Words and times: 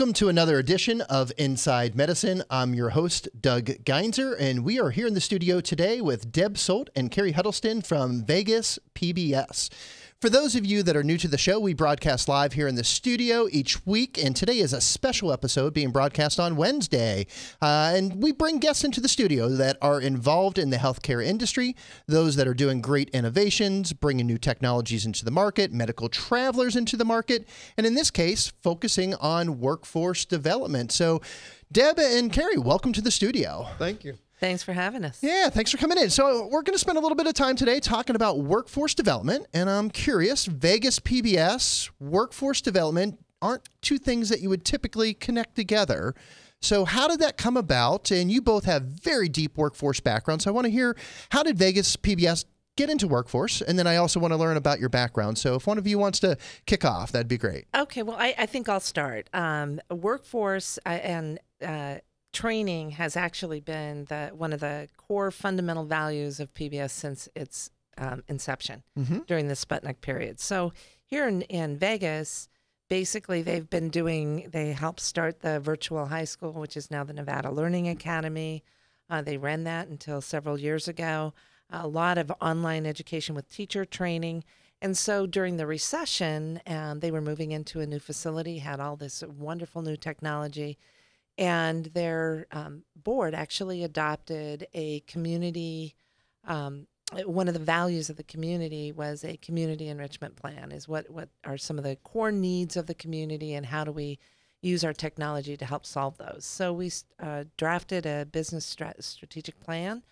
Welcome 0.00 0.14
to 0.14 0.30
another 0.30 0.58
edition 0.58 1.02
of 1.02 1.30
Inside 1.36 1.94
Medicine. 1.94 2.42
I'm 2.48 2.72
your 2.72 2.88
host, 2.88 3.28
Doug 3.38 3.66
Geinzer, 3.84 4.34
and 4.40 4.64
we 4.64 4.80
are 4.80 4.88
here 4.88 5.06
in 5.06 5.12
the 5.12 5.20
studio 5.20 5.60
today 5.60 6.00
with 6.00 6.32
Deb 6.32 6.56
Solt 6.56 6.88
and 6.96 7.10
Carrie 7.10 7.32
Huddleston 7.32 7.82
from 7.82 8.24
Vegas 8.24 8.78
PBS. 8.94 9.68
For 10.20 10.28
those 10.28 10.54
of 10.54 10.66
you 10.66 10.82
that 10.82 10.96
are 10.96 11.02
new 11.02 11.16
to 11.16 11.28
the 11.28 11.38
show, 11.38 11.58
we 11.58 11.72
broadcast 11.72 12.28
live 12.28 12.52
here 12.52 12.68
in 12.68 12.74
the 12.74 12.84
studio 12.84 13.48
each 13.50 13.86
week, 13.86 14.22
and 14.22 14.36
today 14.36 14.58
is 14.58 14.74
a 14.74 14.80
special 14.82 15.32
episode 15.32 15.72
being 15.72 15.92
broadcast 15.92 16.38
on 16.38 16.56
Wednesday. 16.56 17.26
Uh, 17.62 17.94
and 17.94 18.22
we 18.22 18.30
bring 18.30 18.58
guests 18.58 18.84
into 18.84 19.00
the 19.00 19.08
studio 19.08 19.48
that 19.48 19.78
are 19.80 19.98
involved 19.98 20.58
in 20.58 20.68
the 20.68 20.76
healthcare 20.76 21.24
industry, 21.24 21.74
those 22.06 22.36
that 22.36 22.46
are 22.46 22.52
doing 22.52 22.82
great 22.82 23.08
innovations, 23.14 23.94
bringing 23.94 24.26
new 24.26 24.36
technologies 24.36 25.06
into 25.06 25.24
the 25.24 25.30
market, 25.30 25.72
medical 25.72 26.10
travelers 26.10 26.76
into 26.76 26.98
the 26.98 27.04
market, 27.06 27.48
and 27.78 27.86
in 27.86 27.94
this 27.94 28.10
case, 28.10 28.52
focusing 28.62 29.14
on 29.14 29.58
workforce 29.58 30.26
development. 30.26 30.92
So, 30.92 31.22
Deb 31.72 31.98
and 31.98 32.30
Carrie, 32.30 32.58
welcome 32.58 32.92
to 32.92 33.00
the 33.00 33.10
studio. 33.10 33.68
Thank 33.78 34.04
you. 34.04 34.18
Thanks 34.40 34.62
for 34.62 34.72
having 34.72 35.04
us. 35.04 35.18
Yeah, 35.22 35.50
thanks 35.50 35.70
for 35.70 35.76
coming 35.76 35.98
in. 35.98 36.08
So, 36.08 36.46
we're 36.46 36.62
going 36.62 36.74
to 36.74 36.78
spend 36.78 36.96
a 36.96 37.00
little 37.00 37.16
bit 37.16 37.26
of 37.26 37.34
time 37.34 37.56
today 37.56 37.78
talking 37.78 38.16
about 38.16 38.38
workforce 38.38 38.94
development. 38.94 39.46
And 39.52 39.68
I'm 39.68 39.90
curious 39.90 40.46
Vegas 40.46 40.98
PBS, 40.98 41.90
workforce 42.00 42.62
development 42.62 43.18
aren't 43.42 43.68
two 43.82 43.98
things 43.98 44.30
that 44.30 44.40
you 44.40 44.48
would 44.48 44.64
typically 44.64 45.12
connect 45.14 45.56
together. 45.56 46.14
So, 46.62 46.86
how 46.86 47.06
did 47.06 47.20
that 47.20 47.36
come 47.36 47.58
about? 47.58 48.10
And 48.10 48.32
you 48.32 48.40
both 48.40 48.64
have 48.64 48.82
very 48.82 49.28
deep 49.28 49.58
workforce 49.58 50.00
backgrounds. 50.00 50.44
So, 50.44 50.50
I 50.50 50.54
want 50.54 50.64
to 50.64 50.70
hear 50.70 50.96
how 51.30 51.42
did 51.42 51.58
Vegas 51.58 51.96
PBS 51.96 52.46
get 52.76 52.88
into 52.88 53.06
workforce? 53.06 53.60
And 53.60 53.78
then 53.78 53.86
I 53.86 53.96
also 53.96 54.18
want 54.20 54.32
to 54.32 54.38
learn 54.38 54.56
about 54.56 54.80
your 54.80 54.88
background. 54.88 55.36
So, 55.36 55.54
if 55.54 55.66
one 55.66 55.76
of 55.76 55.86
you 55.86 55.98
wants 55.98 56.18
to 56.20 56.38
kick 56.64 56.84
off, 56.84 57.12
that'd 57.12 57.28
be 57.28 57.38
great. 57.38 57.66
Okay, 57.74 58.02
well, 58.02 58.16
I, 58.18 58.34
I 58.38 58.46
think 58.46 58.70
I'll 58.70 58.80
start. 58.80 59.28
Um, 59.34 59.80
workforce 59.90 60.78
and 60.86 61.38
uh, 61.62 61.96
training 62.32 62.90
has 62.92 63.16
actually 63.16 63.60
been 63.60 64.04
the 64.06 64.30
one 64.32 64.52
of 64.52 64.60
the 64.60 64.88
core 64.96 65.30
fundamental 65.30 65.84
values 65.84 66.40
of 66.40 66.52
PBS 66.54 66.90
since 66.90 67.28
its 67.34 67.70
um, 67.98 68.22
inception 68.28 68.82
Mhm. 68.98 69.26
during 69.26 69.48
the 69.48 69.54
Sputnik 69.54 70.00
period. 70.00 70.40
So 70.40 70.72
here 71.04 71.26
in, 71.28 71.42
in 71.42 71.76
Vegas, 71.76 72.48
basically 72.88 73.42
they've 73.42 73.68
been 73.68 73.88
doing. 73.90 74.48
They 74.50 74.72
helped 74.72 75.00
start 75.00 75.40
the 75.40 75.60
virtual 75.60 76.06
high 76.06 76.24
school, 76.24 76.52
which 76.52 76.76
is 76.76 76.90
now 76.90 77.04
the 77.04 77.12
Nevada 77.12 77.50
Learning 77.50 77.88
Academy. 77.88 78.62
Uh, 79.10 79.22
they 79.22 79.36
ran 79.36 79.64
that 79.64 79.88
until 79.88 80.20
several 80.20 80.58
years 80.58 80.88
ago. 80.88 81.34
A 81.68 81.86
lot 81.86 82.16
of 82.16 82.32
online 82.40 82.86
education 82.86 83.34
with 83.34 83.48
teacher 83.50 83.84
training. 83.84 84.44
And 84.80 84.96
so 84.96 85.26
during 85.26 85.56
the 85.56 85.66
recession, 85.66 86.60
um, 86.66 87.00
they 87.00 87.10
were 87.10 87.20
moving 87.20 87.50
into 87.52 87.80
a 87.80 87.86
new 87.86 87.98
facility, 87.98 88.58
had 88.58 88.80
all 88.80 88.96
this 88.96 89.22
wonderful 89.22 89.82
new 89.82 89.96
technology 89.96 90.78
and 91.38 91.86
their 91.86 92.46
um, 92.52 92.82
board 92.96 93.34
actually 93.34 93.82
adopted 93.82 94.66
a 94.74 95.00
community 95.00 95.94
um, 96.44 96.86
one 97.24 97.48
of 97.48 97.54
the 97.54 97.60
values 97.60 98.08
of 98.08 98.16
the 98.16 98.22
community 98.22 98.92
was 98.92 99.24
a 99.24 99.36
community 99.38 99.88
enrichment 99.88 100.36
plan 100.36 100.70
is 100.70 100.86
what 100.86 101.10
what 101.10 101.28
are 101.44 101.58
some 101.58 101.76
of 101.78 101.84
the 101.84 101.96
core 101.96 102.30
needs 102.32 102.76
of 102.76 102.86
the 102.86 102.94
community 102.94 103.54
and 103.54 103.66
how 103.66 103.84
do 103.84 103.90
we 103.90 104.18
use 104.62 104.84
our 104.84 104.92
technology 104.92 105.56
to 105.56 105.64
help 105.64 105.86
solve 105.86 106.18
those. 106.18 106.44
So 106.44 106.72
we 106.72 106.92
uh, 107.18 107.44
drafted 107.56 108.04
a 108.04 108.26
business 108.30 108.74
strat- 108.74 109.02
strategic 109.02 109.58
plan 109.58 110.02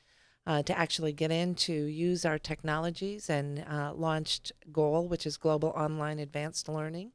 uh, 0.46 0.62
to 0.62 0.76
actually 0.76 1.12
get 1.12 1.30
in 1.30 1.54
to 1.54 1.72
use 1.72 2.24
our 2.24 2.38
technologies 2.38 3.28
and 3.28 3.64
uh, 3.68 3.92
launched 3.94 4.52
goal 4.72 5.06
which 5.06 5.26
is 5.26 5.36
global 5.36 5.70
online 5.70 6.18
advanced 6.18 6.68
learning 6.68 7.12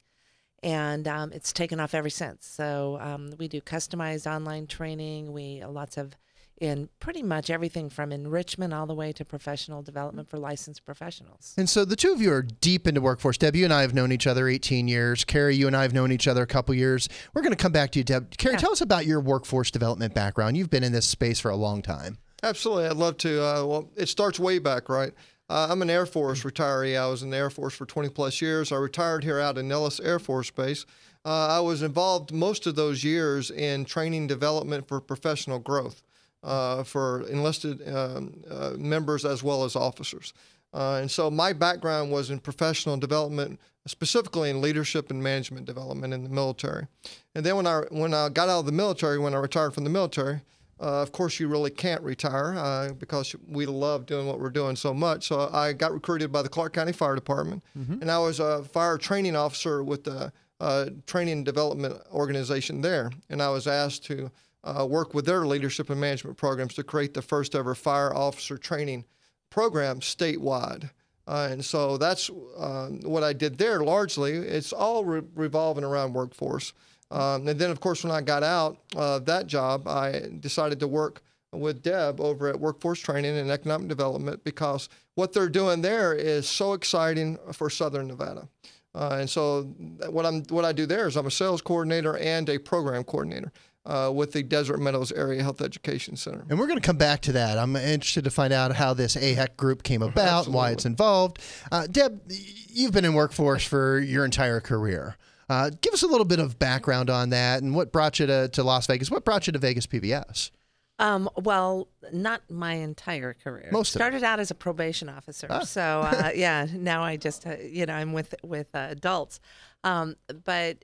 and 0.63 1.07
um, 1.07 1.31
it's 1.34 1.51
taken 1.53 1.79
off 1.79 1.94
ever 1.94 2.09
since. 2.09 2.46
So 2.47 2.97
um, 3.01 3.34
we 3.38 3.47
do 3.47 3.62
customized 3.62 4.25
online 4.31 4.68
training. 4.68 5.34
We 5.34 5.62
uh, 5.62 5.69
lots 5.69 5.97
of 5.97 6.16
in 6.62 6.88
pretty 7.00 7.24
much 7.24 7.50
everything 7.50 7.90
from 7.90 8.12
enrichment 8.12 8.73
all 8.73 8.85
the 8.85 8.94
way 8.94 9.12
to 9.12 9.25
professional 9.25 9.81
development 9.81 10.29
for 10.29 10.38
licensed 10.38 10.85
professionals. 10.85 11.53
And 11.57 11.68
so 11.69 11.84
the 11.84 11.96
two 11.96 12.13
of 12.13 12.22
you 12.22 12.31
are 12.31 12.44
deep 12.44 12.88
into 12.88 13.02
workforce. 13.02 13.38
Deb, 13.38 13.56
you 13.56 13.66
and 13.66 13.73
I 13.73 13.81
have 13.81 13.94
known 13.94 14.12
each 14.12 14.28
other 14.28 14.47
18 14.47 14.88
years. 14.88 15.25
Carrie, 15.25 15.56
you 15.56 15.68
and 15.68 15.75
I 15.75 15.81
have 15.81 15.94
known 15.94 16.12
each 16.12 16.28
other 16.28 16.44
a 16.44 16.47
couple 16.47 16.73
years. 16.75 17.09
We're 17.34 17.41
going 17.41 17.52
to 17.56 17.62
come 17.62 17.72
back 17.73 17.91
to 17.91 18.00
you, 18.00 18.06
Deb. 18.06 18.38
Carrie, 18.38 18.53
Yeah. 18.53 18.59
tell 18.59 18.72
us 18.72 18.81
about 18.81 19.06
your 19.06 19.19
workforce 19.19 19.72
development 19.72 20.13
background. 20.13 20.56
You've 20.56 20.69
been 20.69 20.84
in 20.84 20.91
this 20.94 21.07
space 21.07 21.40
for 21.40 21.50
a 21.52 21.56
long 21.56 21.81
time. 21.81 22.19
Absolutely. 22.44 22.85
I'd 22.85 22.97
love 22.97 23.18
to. 23.18 23.44
Uh, 23.44 23.66
well, 23.66 23.90
it 23.97 24.07
starts 24.07 24.40
way 24.40 24.59
back, 24.59 24.90
right? 24.90 25.12
Uh, 25.49 25.67
I'm 25.69 25.81
an 25.81 25.89
Air 25.89 26.05
Force 26.05 26.43
retiree. 26.43 26.97
I 26.97 27.07
was 27.07 27.21
in 27.21 27.29
the 27.29 27.37
Air 27.37 27.49
Force 27.49 27.73
for 27.73 27.85
20 27.85 28.09
plus 28.09 28.41
years. 28.41 28.71
I 28.71 28.77
retired 28.77 29.23
here 29.23 29.39
out 29.39 29.57
in 29.57 29.67
Nellis 29.67 29.99
Air 29.99 30.19
Force 30.19 30.49
Base. 30.49 30.85
Uh, 31.25 31.47
I 31.47 31.59
was 31.59 31.81
involved 31.81 32.31
most 32.31 32.65
of 32.65 32.75
those 32.75 33.03
years 33.03 33.51
in 33.51 33.85
training 33.85 34.27
development 34.27 34.87
for 34.87 34.99
professional 34.99 35.59
growth 35.59 36.01
uh, 36.43 36.83
for 36.83 37.27
enlisted 37.27 37.87
um, 37.87 38.41
uh, 38.49 38.71
members 38.77 39.25
as 39.25 39.43
well 39.43 39.63
as 39.63 39.75
officers. 39.75 40.33
Uh, 40.73 40.99
and 41.01 41.11
so 41.11 41.29
my 41.29 41.53
background 41.53 42.11
was 42.11 42.31
in 42.31 42.39
professional 42.39 42.97
development, 42.97 43.59
specifically 43.85 44.49
in 44.49 44.59
leadership 44.59 45.11
and 45.11 45.21
management 45.21 45.65
development 45.65 46.13
in 46.13 46.23
the 46.23 46.29
military. 46.29 46.87
And 47.35 47.45
then 47.45 47.55
when 47.57 47.67
I 47.67 47.81
when 47.91 48.13
I 48.13 48.29
got 48.29 48.49
out 48.49 48.61
of 48.61 48.65
the 48.65 48.71
military, 48.71 49.19
when 49.19 49.33
I 49.33 49.37
retired 49.37 49.73
from 49.73 49.83
the 49.83 49.89
military, 49.89 50.41
uh, 50.83 51.01
of 51.01 51.11
course 51.11 51.39
you 51.39 51.47
really 51.47 51.69
can't 51.71 52.01
retire 52.01 52.53
uh, 52.57 52.91
because 52.94 53.35
we 53.47 53.66
love 53.66 54.05
doing 54.05 54.27
what 54.27 54.39
we're 54.39 54.49
doing 54.61 54.75
so 54.75 54.94
much. 54.94 55.27
So 55.27 55.49
I 55.53 55.73
got 55.73 55.94
recruited 55.94 56.31
by 56.31 56.41
the 56.41 56.49
Clark 56.49 56.73
County 56.73 56.91
Fire 56.91 57.16
Department, 57.16 57.63
and 58.01 58.11
I 58.11 58.19
was 58.19 58.39
a 58.39 58.63
fire 58.66 58.97
training 58.97 59.35
officer 59.35 59.83
with 59.83 60.03
the 60.03 60.31
uh, 60.59 60.85
training 61.07 61.33
and 61.38 61.45
development 61.45 62.01
organization 62.11 62.81
there, 62.81 63.11
and 63.29 63.41
I 63.41 63.49
was 63.49 63.66
asked 63.67 64.03
to 64.05 64.29
uh, 64.63 64.85
work 64.89 65.13
with 65.13 65.25
their 65.25 65.45
leadership 65.45 65.89
and 65.89 65.99
management 65.99 66.38
programs 66.38 66.73
to 66.75 66.83
create 66.83 67.13
the 67.13 67.22
first 67.22 67.55
ever 67.55 67.75
fire 67.75 68.13
officer 68.13 68.57
training 68.57 69.05
program 69.49 69.99
statewide. 69.99 70.89
Uh, 71.27 71.47
and 71.51 71.63
so 71.63 71.97
that's 71.97 72.29
um, 72.57 72.99
what 73.03 73.23
I 73.23 73.33
did 73.33 73.57
there 73.57 73.81
largely. 73.83 74.33
It's 74.33 74.73
all 74.73 75.05
re- 75.05 75.22
revolving 75.35 75.83
around 75.85 76.13
workforce. 76.13 76.73
Um, 77.13 77.47
and 77.47 77.59
then, 77.59 77.69
of 77.69 77.79
course, 77.79 78.03
when 78.03 78.12
I 78.12 78.22
got 78.22 78.41
out 78.41 78.79
of 78.96 79.25
that 79.25 79.46
job, 79.46 79.88
I 79.88 80.29
decided 80.40 80.79
to 80.79 80.88
work 80.88 81.22
with 81.51 81.84
Deb 81.84 82.19
over 82.19 82.47
at 82.47 82.59
Workforce 82.59 83.00
Training 83.00 83.38
and 83.38 83.51
Economic 83.51 83.88
Development 83.88 84.44
because 84.44 84.90
what 85.13 85.31
they're 85.31 85.47
doing 85.47 85.84
there 85.84 86.13
is 86.13 86.50
so 86.50 86.73
exciting 86.73 87.38
for 87.52 87.69
Southern 87.69 88.07
Nevada. 88.07 88.50
Uh, 88.96 89.18
and 89.19 89.29
so 89.29 89.63
what 90.09 90.25
I'm 90.25 90.44
what 90.50 90.66
I 90.66 90.72
do 90.72 90.85
there 90.85 91.07
is 91.07 91.16
I'm 91.16 91.28
a 91.28 91.31
sales 91.31 91.62
coordinator 91.62 92.18
and 92.18 92.50
a 92.50 92.57
program 92.57 93.03
coordinator 93.03 93.52
uh, 93.85 94.12
with 94.13 94.31
the 94.31 94.41
Desert 94.41 94.79
Meadows 94.79 95.12
Area 95.12 95.44
Health 95.44 95.62
Education 95.62 96.16
Center. 96.16 96.46
And 96.50 96.57
we're 96.57 96.68
going 96.68 96.79
to 96.79 96.85
come 96.85 96.97
back 96.97 97.22
to 97.22 97.31
that. 97.34 97.59
I'm 97.59 97.75
interested 97.75 98.23
to 98.23 98.31
find 98.31 98.53
out 98.53 98.75
how 98.75 98.94
this 98.94 99.16
AHEC 99.16 99.56
group 99.57 99.84
came 99.84 100.02
about, 100.02 100.47
why 100.47 100.72
it's 100.72 100.85
involved. 100.85 101.40
Uh, 101.72 101.85
Deb, 101.88 102.22
you've 102.28 102.91
been 102.91 103.06
in 103.06 103.13
workforce 103.13 103.66
for 103.66 104.00
your 104.00 104.25
entire 104.25 104.59
career. 104.59 105.16
Uh, 105.49 105.69
give 105.81 105.93
us 105.93 106.03
a 106.03 106.07
little 106.07 106.25
bit 106.25 106.39
of 106.39 106.57
background 106.59 107.09
on 107.09 107.29
that 107.29 107.61
and 107.61 107.75
what 107.75 107.91
brought 107.91 108.19
you 108.19 108.27
to, 108.27 108.47
to 108.49 108.63
Las 108.63 108.87
Vegas. 108.87 109.11
What 109.11 109.25
brought 109.25 109.47
you 109.47 109.53
to 109.53 109.59
Vegas 109.59 109.85
PBS? 109.87 110.51
Um, 110.99 111.29
well, 111.35 111.87
not 112.11 112.41
my 112.49 112.73
entire 112.73 113.33
career. 113.33 113.69
Most 113.71 113.89
of 113.89 113.99
it. 113.99 114.03
started 114.03 114.23
out 114.23 114.39
as 114.39 114.51
a 114.51 114.55
probation 114.55 115.09
officer. 115.09 115.47
Ah. 115.49 115.63
So 115.63 115.81
uh, 115.81 116.31
yeah, 116.35 116.67
now 116.73 117.03
I 117.03 117.17
just 117.17 117.45
uh, 117.47 117.55
you 117.57 117.85
know 117.85 117.93
I'm 117.93 118.13
with 118.13 118.35
with 118.43 118.67
uh, 118.73 118.87
adults. 118.91 119.40
Um, 119.84 120.16
but 120.45 120.78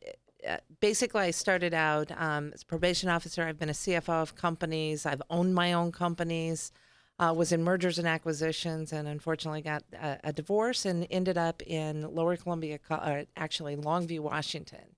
uh, 0.48 0.58
basically, 0.80 1.22
I 1.22 1.32
started 1.32 1.74
out 1.74 2.12
um, 2.20 2.52
as 2.54 2.64
a 2.64 2.66
probation 2.66 3.10
officer. 3.10 3.44
I've 3.44 3.60
been 3.60 3.70
a 3.70 3.74
CFO 3.74 4.22
of 4.22 4.36
companies. 4.36 5.06
I've 5.06 5.22
owned 5.30 5.54
my 5.54 5.74
own 5.74 5.92
companies. 5.92 6.72
Uh, 7.20 7.34
was 7.34 7.52
in 7.52 7.62
mergers 7.62 8.00
and 8.00 8.08
acquisitions, 8.08 8.94
and 8.94 9.06
unfortunately 9.06 9.62
got 9.62 9.84
a, 9.94 10.18
a 10.24 10.34
divorce 10.34 10.86
and 10.86 11.06
ended 11.12 11.38
up 11.38 11.62
in 11.64 12.16
Lower 12.16 12.38
Columbia, 12.38 12.80
uh, 12.90 13.24
actually 13.36 13.76
Longview, 13.76 14.22
Washington 14.22 14.96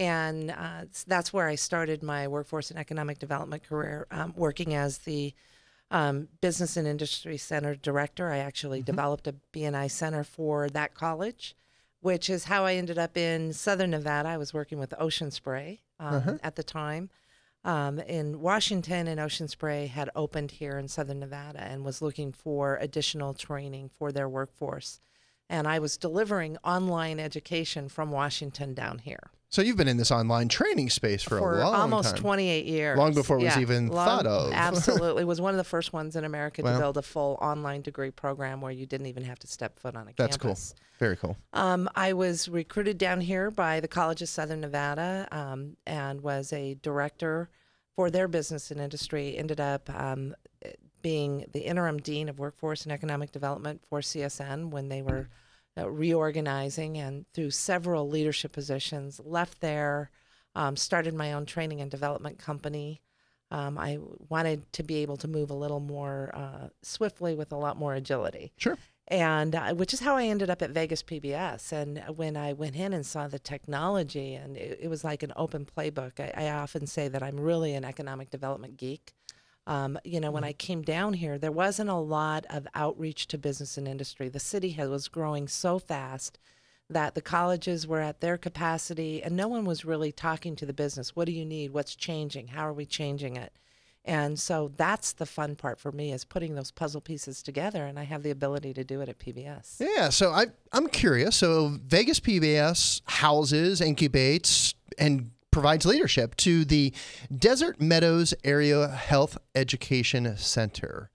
and 0.00 0.50
uh, 0.50 0.84
that's 1.06 1.32
where 1.32 1.46
I 1.46 1.56
started 1.56 2.02
my 2.02 2.26
workforce 2.26 2.70
and 2.70 2.78
economic 2.78 3.18
development 3.18 3.62
career, 3.62 4.06
um, 4.10 4.32
working 4.34 4.74
as 4.74 4.98
the 4.98 5.34
um, 5.90 6.28
business 6.40 6.76
and 6.78 6.88
industry 6.88 7.36
center 7.36 7.74
director. 7.74 8.30
I 8.30 8.38
actually 8.38 8.82
developed 8.82 9.26
a 9.26 9.34
BNI 9.52 9.90
center 9.90 10.24
for 10.24 10.70
that 10.70 10.94
college, 10.94 11.54
which 12.00 12.30
is 12.30 12.44
how 12.44 12.64
I 12.64 12.74
ended 12.74 12.98
up 12.98 13.16
in 13.16 13.52
Southern 13.52 13.90
Nevada. 13.90 14.30
I 14.30 14.38
was 14.38 14.54
working 14.54 14.78
with 14.78 14.94
Ocean 14.98 15.30
Spray 15.30 15.80
um, 15.98 16.40
at 16.42 16.56
the 16.56 16.62
time. 16.62 17.10
Um, 17.62 17.98
in 17.98 18.40
Washington 18.40 19.06
and 19.06 19.20
Ocean 19.20 19.46
Spray 19.46 19.86
had 19.86 20.08
opened 20.14 20.52
here 20.52 20.78
in 20.78 20.88
Southern 20.88 21.20
Nevada 21.20 21.60
and 21.62 21.84
was 21.84 22.00
looking 22.00 22.32
for 22.32 22.76
additional 22.76 23.34
training 23.34 23.90
for 23.98 24.12
their 24.12 24.28
workforce. 24.28 25.00
And 25.50 25.66
I 25.68 25.78
was 25.80 25.98
delivering 25.98 26.56
online 26.64 27.20
education 27.20 27.88
from 27.90 28.10
Washington 28.10 28.72
down 28.72 28.98
here 29.00 29.30
So 29.50 29.60
you've 29.62 29.76
been 29.76 29.88
in 29.88 29.96
this 29.98 30.10
online 30.12 30.48
training 30.48 30.88
space 30.90 31.22
for, 31.22 31.38
for 31.38 31.58
a 31.58 31.64
long 31.64 31.72
time. 31.72 31.80
almost 31.82 32.10
time. 32.14 32.18
28 32.22 32.64
years. 32.66 32.96
Long 32.96 33.12
before 33.12 33.36
it 33.38 33.42
was 33.44 33.56
Yeah, 33.56 33.60
even 33.62 33.88
long- 33.88 34.06
thought 34.06 34.26
of. 34.26 34.52
absolutely. 34.54 35.24
Was 35.24 35.40
one 35.40 35.52
of 35.52 35.58
the 35.58 35.64
first 35.64 35.92
ones 35.92 36.14
in 36.16 36.24
America 36.24 36.62
Wow. 36.62 36.72
to 36.74 36.78
build 36.78 36.96
a 36.96 37.02
full 37.02 37.36
online 37.42 37.82
degree 37.82 38.12
program 38.12 38.60
where 38.60 38.70
you 38.72 38.86
didn't 38.86 39.08
even 39.08 39.24
have 39.24 39.38
to 39.40 39.46
step 39.48 39.78
foot 39.80 39.96
on 39.96 40.06
a 40.08 40.12
That's 40.16 40.36
cool. 40.36 40.56
Very 41.00 41.16
cool. 41.16 41.36
Um, 41.52 41.88
I 41.96 42.12
was 42.12 42.48
recruited 42.48 42.96
down 42.96 43.20
here 43.22 43.50
by 43.50 43.80
the 43.80 43.88
College 43.88 44.22
of 44.22 44.28
Southern 44.28 44.60
Nevada 44.60 45.26
um, 45.32 45.76
and 45.86 46.20
was 46.20 46.52
a 46.52 46.74
director 46.74 47.50
for 47.96 48.08
their 48.10 48.28
business 48.28 48.70
and 48.70 48.80
industry. 48.80 49.36
Ended 49.36 49.58
up 49.60 49.90
um, 49.98 50.34
being 51.02 51.46
the 51.54 51.60
interim 51.60 51.98
dean 51.98 52.28
of 52.28 52.38
workforce 52.38 52.84
and 52.84 52.92
economic 52.92 53.32
development 53.32 53.80
for 53.88 54.00
CSN 54.00 54.70
when 54.70 54.88
they 54.90 55.00
were 55.02 55.28
uh, 55.80 55.88
reorganizing, 55.88 56.98
and 56.98 57.24
through 57.32 57.50
several 57.50 58.08
leadership 58.08 58.52
positions, 58.52 59.20
left 59.24 59.60
there, 59.60 60.10
um, 60.54 60.76
started 60.76 61.14
my 61.14 61.32
own 61.32 61.46
training 61.46 61.80
and 61.80 61.90
development 61.90 62.38
company. 62.38 63.00
Um, 63.50 63.78
I 63.78 63.98
wanted 64.28 64.72
to 64.74 64.82
be 64.82 64.96
able 64.96 65.16
to 65.18 65.28
move 65.28 65.50
a 65.50 65.54
little 65.54 65.80
more 65.80 66.30
uh, 66.34 66.68
swiftly 66.82 67.34
with 67.34 67.50
a 67.52 67.56
lot 67.56 67.76
more 67.76 67.94
agility 67.94 68.52
Sure. 68.56 68.78
and 69.08 69.56
uh, 69.56 69.74
which 69.74 69.92
is 69.92 69.98
how 70.00 70.14
I 70.16 70.26
ended 70.26 70.50
up 70.50 70.62
at 70.62 70.70
Vegas 70.70 71.02
PBS. 71.02 71.72
And 71.72 72.00
when 72.16 72.36
I 72.36 72.52
went 72.52 72.76
in 72.76 72.92
and 72.92 73.04
saw 73.04 73.26
the 73.26 73.40
technology, 73.40 74.34
and 74.34 74.56
it, 74.56 74.78
it 74.82 74.88
was 74.88 75.02
like 75.02 75.24
an 75.24 75.32
open 75.34 75.66
playbook. 75.66 76.20
I, 76.20 76.46
I 76.46 76.50
often 76.50 76.86
say 76.86 77.08
that 77.08 77.22
I'm 77.24 77.40
really 77.40 77.74
an 77.74 77.84
economic 77.84 78.30
development 78.30 78.76
geek. 78.76 79.14
Um, 79.66 79.98
you 80.04 80.20
know, 80.20 80.30
when 80.30 80.44
I 80.44 80.52
came 80.52 80.82
down 80.82 81.12
here, 81.14 81.38
there 81.38 81.52
wasn't 81.52 81.90
a 81.90 81.94
lot 81.94 82.46
of 82.48 82.66
outreach 82.74 83.26
to 83.28 83.38
business 83.38 83.76
and 83.76 83.86
industry. 83.86 84.28
The 84.28 84.40
city 84.40 84.70
had, 84.70 84.88
was 84.88 85.08
growing 85.08 85.48
so 85.48 85.78
fast 85.78 86.38
that 86.88 87.14
the 87.14 87.20
colleges 87.20 87.86
were 87.86 88.00
at 88.00 88.20
their 88.20 88.36
capacity, 88.36 89.22
and 89.22 89.36
no 89.36 89.46
one 89.46 89.64
was 89.64 89.84
really 89.84 90.10
talking 90.10 90.56
to 90.56 90.66
the 90.66 90.72
business. 90.72 91.14
What 91.14 91.26
do 91.26 91.32
you 91.32 91.44
need? 91.44 91.72
What's 91.72 91.94
changing? 91.94 92.48
How 92.48 92.66
are 92.66 92.72
we 92.72 92.84
changing 92.84 93.36
it? 93.36 93.52
And 94.04 94.38
so 94.38 94.72
that's 94.76 95.12
the 95.12 95.26
fun 95.26 95.56
part 95.56 95.78
for 95.78 95.92
me 95.92 96.12
is 96.12 96.24
putting 96.24 96.54
those 96.54 96.70
puzzle 96.70 97.00
pieces 97.00 97.42
together, 97.42 97.84
and 97.84 97.98
I 97.98 98.04
have 98.04 98.22
the 98.22 98.30
ability 98.30 98.72
to 98.74 98.82
do 98.82 99.00
it 99.02 99.08
at 99.08 99.18
PBS. 99.18 99.76
Yeah, 99.78 100.08
so 100.08 100.32
I, 100.32 100.46
I'm 100.72 100.88
curious. 100.88 101.36
So 101.36 101.78
Vegas 101.86 102.18
PBS 102.18 103.02
houses, 103.04 103.80
incubates, 103.80 104.74
and 104.98 105.30
provides 105.50 105.84
leadership 105.86 106.36
to 106.36 106.64
the 106.64 106.92
Desert 107.36 107.80
Meadows 107.80 108.34
Area 108.44 108.88
Health 108.88 109.38
Education 109.54 110.36
Center. 110.36 111.10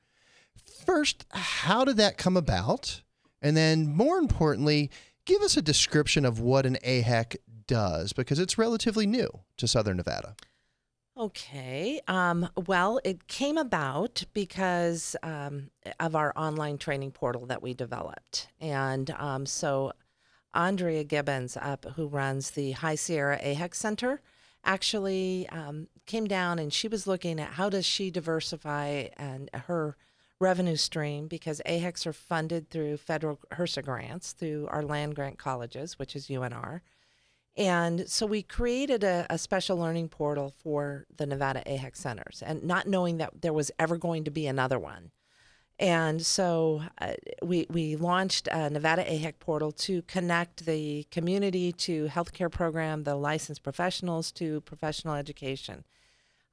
First, 0.85 1.25
how 1.31 1.83
did 1.85 1.97
that 1.97 2.17
come 2.17 2.37
about? 2.37 3.01
And 3.41 3.55
then, 3.55 3.87
more 3.87 4.17
importantly, 4.17 4.89
give 5.25 5.41
us 5.41 5.57
a 5.57 5.61
description 5.61 6.25
of 6.25 6.39
what 6.39 6.65
an 6.65 6.77
AHEC 6.83 7.37
does 7.67 8.13
because 8.13 8.39
it's 8.39 8.57
relatively 8.57 9.05
new 9.05 9.29
to 9.57 9.67
Southern 9.67 9.97
Nevada. 9.97 10.35
Okay. 11.17 12.01
Um, 12.07 12.49
well, 12.67 12.99
it 13.05 13.27
came 13.27 13.57
about 13.57 14.23
because 14.33 15.15
um, 15.23 15.69
of 15.99 16.15
our 16.15 16.33
online 16.35 16.77
training 16.77 17.11
portal 17.11 17.45
that 17.45 17.61
we 17.61 17.73
developed. 17.73 18.49
And 18.59 19.09
um, 19.11 19.45
so 19.45 19.93
Andrea 20.55 21.03
Gibbons, 21.03 21.57
up, 21.57 21.85
who 21.95 22.07
runs 22.07 22.51
the 22.51 22.71
High 22.71 22.95
Sierra 22.95 23.37
AHEC 23.39 23.75
Center, 23.75 24.21
actually 24.63 25.47
um, 25.49 25.87
came 26.05 26.25
down 26.25 26.57
and 26.57 26.73
she 26.73 26.87
was 26.87 27.05
looking 27.05 27.39
at 27.39 27.53
how 27.53 27.69
does 27.69 27.85
she 27.85 28.09
diversify 28.09 29.07
and 29.17 29.49
her 29.53 29.95
revenue 30.39 30.75
stream 30.75 31.27
because 31.27 31.61
AHECs 31.65 32.05
are 32.05 32.13
funded 32.13 32.69
through 32.69 32.97
federal 32.97 33.39
HRSA 33.51 33.83
grants 33.83 34.33
through 34.33 34.67
our 34.69 34.83
land 34.83 35.15
grant 35.15 35.37
colleges, 35.37 35.97
which 35.99 36.15
is 36.15 36.27
UNR. 36.27 36.81
And 37.57 38.09
so 38.09 38.25
we 38.25 38.41
created 38.43 39.03
a, 39.03 39.25
a 39.29 39.37
special 39.37 39.77
learning 39.77 40.09
portal 40.09 40.53
for 40.61 41.05
the 41.15 41.25
Nevada 41.25 41.63
AHEC 41.65 41.95
centers, 41.95 42.43
and 42.45 42.63
not 42.63 42.87
knowing 42.87 43.17
that 43.17 43.41
there 43.41 43.53
was 43.53 43.71
ever 43.79 43.97
going 43.97 44.25
to 44.25 44.31
be 44.31 44.45
another 44.45 44.77
one. 44.77 45.11
And 45.77 46.25
so 46.25 46.83
uh, 46.99 47.13
we, 47.41 47.67
we 47.69 47.97
launched 47.97 48.47
a 48.49 48.69
Nevada 48.69 49.03
AHEC 49.03 49.39
portal 49.39 49.71
to 49.73 50.01
connect 50.03 50.65
the 50.65 51.05
community 51.11 51.73
to 51.73 52.07
healthcare 52.07 52.49
program, 52.49 53.03
the 53.03 53.15
licensed 53.15 53.61
professionals 53.61 54.31
to 54.33 54.61
professional 54.61 55.15
education. 55.15 55.83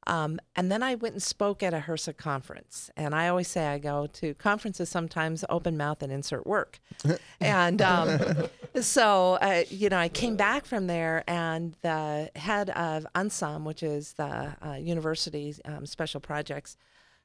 Um, 0.07 0.41
and 0.57 0.71
then 0.71 0.83
I 0.83 0.97
went 0.97 1.15
and 1.15 1.23
spoke 1.23 1.63
at 1.63 1.73
a 1.73 1.79
HRSA 1.79 2.17
conference. 2.17 2.91
And 2.97 3.15
I 3.15 3.29
always 3.29 3.49
say 3.49 3.67
I 3.67 3.79
go 3.79 4.09
to 4.15 4.35
conferences 4.35 4.89
sometimes 4.89 5.45
open 5.49 5.77
mouth 5.77 6.03
and 6.03 6.13
insert 6.13 6.47
work. 6.47 6.81
and 7.41 7.81
um, 7.81 8.19
so, 8.81 9.35
uh, 9.35 9.63
you 9.69 9.89
know, 9.89 9.99
I 9.99 10.09
came 10.09 10.37
back 10.37 10.65
from 10.65 10.89
there, 10.89 11.23
and 11.29 11.77
the 11.83 12.31
head 12.35 12.71
of 12.71 13.07
UNSOM, 13.15 13.65
which 13.65 13.83
is 13.83 14.15
the 14.15 14.57
uh, 14.61 14.75
university's 14.75 15.61
um, 15.65 15.87
special 15.87 16.21
projects, 16.21 16.77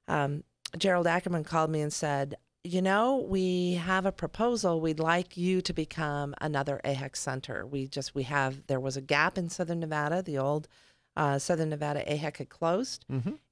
um, 0.07 0.43
Gerald 0.77 1.07
Ackerman 1.07 1.43
called 1.43 1.69
me 1.69 1.81
and 1.81 1.91
said, 1.91 2.35
you 2.63 2.81
know, 2.81 3.25
we 3.27 3.73
have 3.75 4.05
a 4.05 4.11
proposal. 4.11 4.81
We'd 4.81 4.99
like 4.99 5.37
you 5.37 5.61
to 5.61 5.73
become 5.73 6.35
another 6.41 6.81
AHEC 6.83 7.15
center. 7.15 7.65
We 7.65 7.87
just, 7.87 8.13
we 8.13 8.23
have, 8.23 8.67
there 8.67 8.79
was 8.79 8.97
a 8.97 9.01
gap 9.01 9.37
in 9.37 9.49
Southern 9.49 9.79
Nevada. 9.79 10.21
The 10.21 10.37
old 10.37 10.67
uh, 11.15 11.39
Southern 11.39 11.69
Nevada 11.69 12.03
AHEC 12.05 12.37
had 12.37 12.49
closed. 12.49 13.05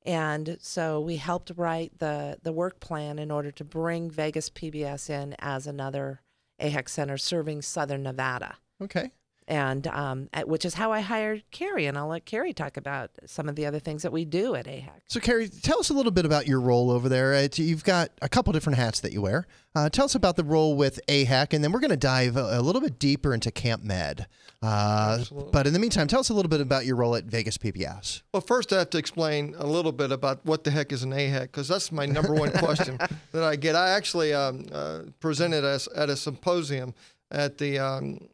And 0.05 0.57
so 0.59 0.99
we 0.99 1.15
helped 1.17 1.51
write 1.55 1.97
the, 1.99 2.37
the 2.43 2.51
work 2.51 2.79
plan 2.79 3.17
in 3.17 3.31
order 3.31 3.51
to 3.51 3.63
bring 3.63 4.11
Vegas 4.11 4.49
PBS 4.49 5.09
in 5.09 5.35
as 5.39 5.65
another 5.65 6.21
AHEC 6.61 6.89
center 6.89 7.17
serving 7.17 7.61
Southern 7.61 8.03
Nevada. 8.03 8.57
Okay. 8.81 9.11
And 9.47 9.85
um, 9.87 10.29
at, 10.33 10.47
which 10.47 10.65
is 10.65 10.73
how 10.73 10.91
I 10.91 11.01
hired 11.01 11.43
Carrie. 11.51 11.85
And 11.85 11.97
I'll 11.97 12.07
let 12.07 12.25
Carrie 12.25 12.53
talk 12.53 12.77
about 12.77 13.11
some 13.27 13.47
of 13.47 13.55
the 13.55 13.65
other 13.65 13.79
things 13.79 14.01
that 14.01 14.11
we 14.11 14.25
do 14.25 14.55
at 14.55 14.65
AHEC. 14.65 15.01
So, 15.07 15.19
Carrie, 15.19 15.49
tell 15.49 15.79
us 15.79 15.89
a 15.89 15.93
little 15.93 16.11
bit 16.11 16.25
about 16.25 16.47
your 16.47 16.59
role 16.59 16.89
over 16.89 17.07
there. 17.07 17.33
It's, 17.33 17.59
you've 17.59 17.83
got 17.83 18.09
a 18.21 18.29
couple 18.29 18.53
different 18.53 18.79
hats 18.79 19.01
that 19.01 19.11
you 19.11 19.21
wear. 19.21 19.45
Uh, 19.75 19.89
tell 19.89 20.05
us 20.05 20.15
about 20.15 20.35
the 20.35 20.43
role 20.43 20.75
with 20.75 20.99
AHEC, 21.07 21.53
and 21.53 21.63
then 21.63 21.71
we're 21.71 21.79
going 21.79 21.91
to 21.91 21.97
dive 21.97 22.37
a, 22.37 22.59
a 22.59 22.61
little 22.61 22.81
bit 22.81 22.97
deeper 22.97 23.33
into 23.33 23.51
Camp 23.51 23.83
Med. 23.83 24.25
Uh, 24.63 25.17
Absolutely. 25.19 25.51
but 25.51 25.67
in 25.67 25.73
the 25.73 25.79
meantime, 25.79 26.07
tell 26.07 26.21
us 26.21 26.29
a 26.29 26.33
little 26.33 26.49
bit 26.49 26.61
about 26.61 26.85
your 26.85 26.95
role 26.95 27.15
at 27.15 27.25
Vegas 27.25 27.57
PBS. 27.57 28.23
Well, 28.33 28.41
first 28.41 28.73
I 28.73 28.79
have 28.79 28.89
to 28.91 28.97
explain 28.97 29.53
a 29.57 29.67
little 29.67 29.91
bit 29.91 30.11
about 30.11 30.43
what 30.45 30.63
the 30.63 30.71
heck 30.71 30.91
is 30.91 31.03
an 31.03 31.11
AHEC 31.11 31.41
because 31.43 31.67
that's 31.67 31.91
my 31.91 32.05
number 32.05 32.33
one 32.33 32.51
question 32.57 32.97
that 33.31 33.43
I 33.43 33.57
get. 33.57 33.75
I 33.75 33.89
actually 33.89 34.33
um, 34.33 34.65
uh, 34.71 35.01
presented 35.19 35.63
as, 35.63 35.87
at 35.89 36.09
a 36.09 36.15
symposium 36.15 36.95
at 37.31 37.57
the 37.57 37.77
um, 37.79 38.27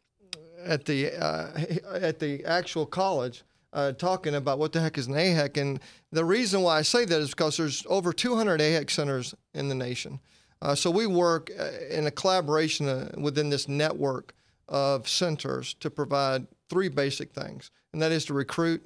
at 0.64 0.84
the 0.84 1.12
uh, 1.12 1.48
at 1.94 2.18
the 2.18 2.44
actual 2.44 2.86
college. 2.86 3.42
Uh, 3.74 3.90
talking 3.90 4.34
about 4.34 4.58
what 4.58 4.70
the 4.70 4.78
heck 4.78 4.98
is 4.98 5.06
an 5.06 5.14
AHEC, 5.14 5.56
and 5.56 5.80
the 6.10 6.22
reason 6.26 6.60
why 6.60 6.76
I 6.76 6.82
say 6.82 7.06
that 7.06 7.20
is 7.22 7.30
because 7.30 7.56
there's 7.56 7.86
over 7.88 8.12
200 8.12 8.60
AHEC 8.60 8.90
centers 8.90 9.34
in 9.54 9.70
the 9.70 9.74
nation. 9.74 10.20
Uh, 10.60 10.74
so 10.74 10.90
we 10.90 11.06
work 11.06 11.50
uh, 11.58 11.70
in 11.90 12.06
a 12.06 12.10
collaboration 12.10 12.86
uh, 12.86 13.10
within 13.16 13.48
this 13.48 13.68
network 13.68 14.34
of 14.68 15.08
centers 15.08 15.72
to 15.80 15.88
provide 15.88 16.46
three 16.68 16.88
basic 16.90 17.32
things, 17.32 17.70
and 17.94 18.02
that 18.02 18.12
is 18.12 18.26
to 18.26 18.34
recruit 18.34 18.84